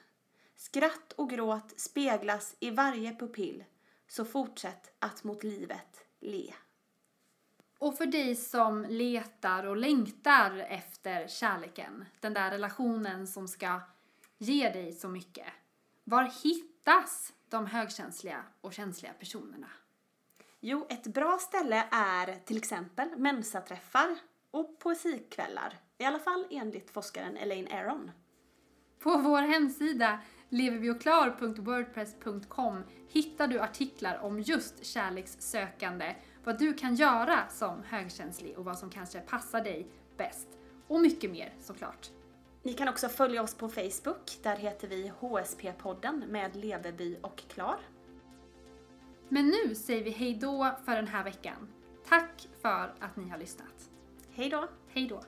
Skratt 0.60 1.12
och 1.12 1.30
gråt 1.30 1.80
speglas 1.80 2.56
i 2.60 2.70
varje 2.70 3.14
pupill, 3.14 3.64
så 4.08 4.24
fortsätt 4.24 4.92
att 4.98 5.24
mot 5.24 5.42
livet 5.42 6.04
le. 6.20 6.54
Och 7.78 7.96
för 7.96 8.06
dig 8.06 8.36
som 8.36 8.86
letar 8.88 9.66
och 9.66 9.76
längtar 9.76 10.56
efter 10.56 11.28
kärleken, 11.28 12.04
den 12.20 12.34
där 12.34 12.50
relationen 12.50 13.26
som 13.26 13.48
ska 13.48 13.80
ge 14.38 14.70
dig 14.70 14.92
så 14.92 15.08
mycket. 15.08 15.46
Var 16.04 16.32
hittas 16.44 17.32
de 17.48 17.66
högkänsliga 17.66 18.44
och 18.60 18.72
känsliga 18.72 19.12
personerna? 19.12 19.70
Jo, 20.60 20.86
ett 20.90 21.06
bra 21.06 21.38
ställe 21.38 21.88
är 21.90 22.34
till 22.44 22.56
exempel 22.56 23.18
mensaträffar 23.18 24.16
och 24.50 24.78
poesikvällar. 24.78 25.78
I 25.98 26.04
alla 26.04 26.18
fall 26.18 26.46
enligt 26.50 26.90
forskaren 26.90 27.36
Elaine 27.36 27.72
Aron. 27.72 28.10
På 28.98 29.16
vår 29.16 29.42
hemsida 29.42 30.20
leverviochklar.wordpress.com 30.50 32.82
hittar 33.08 33.46
du 33.46 33.60
artiklar 33.60 34.18
om 34.22 34.40
just 34.40 34.84
kärlekssökande, 34.84 36.14
vad 36.44 36.58
du 36.58 36.74
kan 36.74 36.94
göra 36.94 37.48
som 37.48 37.82
högkänslig 37.82 38.58
och 38.58 38.64
vad 38.64 38.78
som 38.78 38.90
kanske 38.90 39.20
passar 39.20 39.64
dig 39.64 39.86
bäst. 40.16 40.48
Och 40.86 41.00
mycket 41.00 41.30
mer 41.30 41.54
såklart. 41.60 42.10
Ni 42.62 42.72
kan 42.72 42.88
också 42.88 43.08
följa 43.08 43.42
oss 43.42 43.54
på 43.54 43.68
Facebook. 43.68 44.38
Där 44.42 44.56
heter 44.56 44.88
vi 44.88 45.12
HSP-podden 45.20 46.26
med 46.26 46.56
Leveby 46.56 47.18
och 47.22 47.42
Klar. 47.48 47.78
Men 49.28 49.46
nu 49.46 49.74
säger 49.74 50.04
vi 50.04 50.10
hej 50.10 50.34
då 50.34 50.70
för 50.84 50.96
den 50.96 51.06
här 51.06 51.24
veckan. 51.24 51.68
Tack 52.08 52.48
för 52.62 52.94
att 53.00 53.16
ni 53.16 53.28
har 53.28 53.38
lyssnat. 53.38 53.90
Hej 54.32 54.50
då! 54.50 54.68
Hej 54.88 55.08
då! 55.08 55.22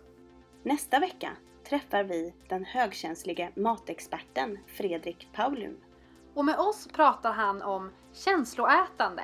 Nästa 0.62 0.98
vecka 0.98 1.36
träffar 1.64 2.04
vi 2.04 2.34
den 2.48 2.64
högkänslige 2.64 3.50
matexperten 3.54 4.58
Fredrik 4.66 5.28
Paulum. 5.32 5.76
Och 6.34 6.44
med 6.44 6.58
oss 6.58 6.88
pratar 6.92 7.32
han 7.32 7.62
om 7.62 7.90
känsloätande, 8.12 9.22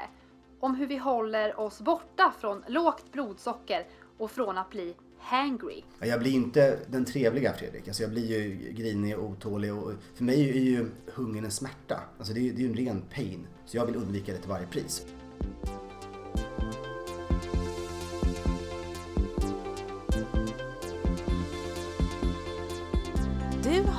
om 0.61 0.75
hur 0.75 0.87
vi 0.87 0.97
håller 0.97 1.61
oss 1.61 1.81
borta 1.81 2.33
från 2.41 2.65
lågt 2.67 3.13
blodsocker 3.13 3.87
och 4.19 4.31
från 4.31 4.59
att 4.59 4.71
bli 4.71 4.95
hangry. 5.19 5.83
Ja, 5.99 6.07
Jag 6.07 6.21
blir 6.21 6.33
inte 6.33 6.79
den 6.87 7.05
trevliga 7.05 7.53
Fredrik. 7.53 7.89
Alltså 7.89 8.03
jag 8.03 8.11
blir 8.11 8.41
ju 8.41 8.73
grinig 8.73 9.19
och 9.19 9.25
otålig. 9.25 9.75
Och 9.75 9.93
för 10.15 10.25
mig 10.25 10.51
är 10.51 10.63
ju 10.63 10.91
hungern 11.15 11.45
en 11.45 11.51
smärta. 11.51 12.01
Alltså 12.19 12.33
det 12.33 12.41
är, 12.41 12.53
det 12.53 12.63
är 12.63 12.67
ju 12.67 12.69
en 12.69 12.87
ren 12.87 13.03
pain. 13.15 13.47
Så 13.67 13.77
jag 13.77 13.87
vill 13.87 13.97
undvika 13.97 14.33
det 14.33 14.39
till 14.39 14.51
varje 14.51 14.67
pris. 14.67 15.07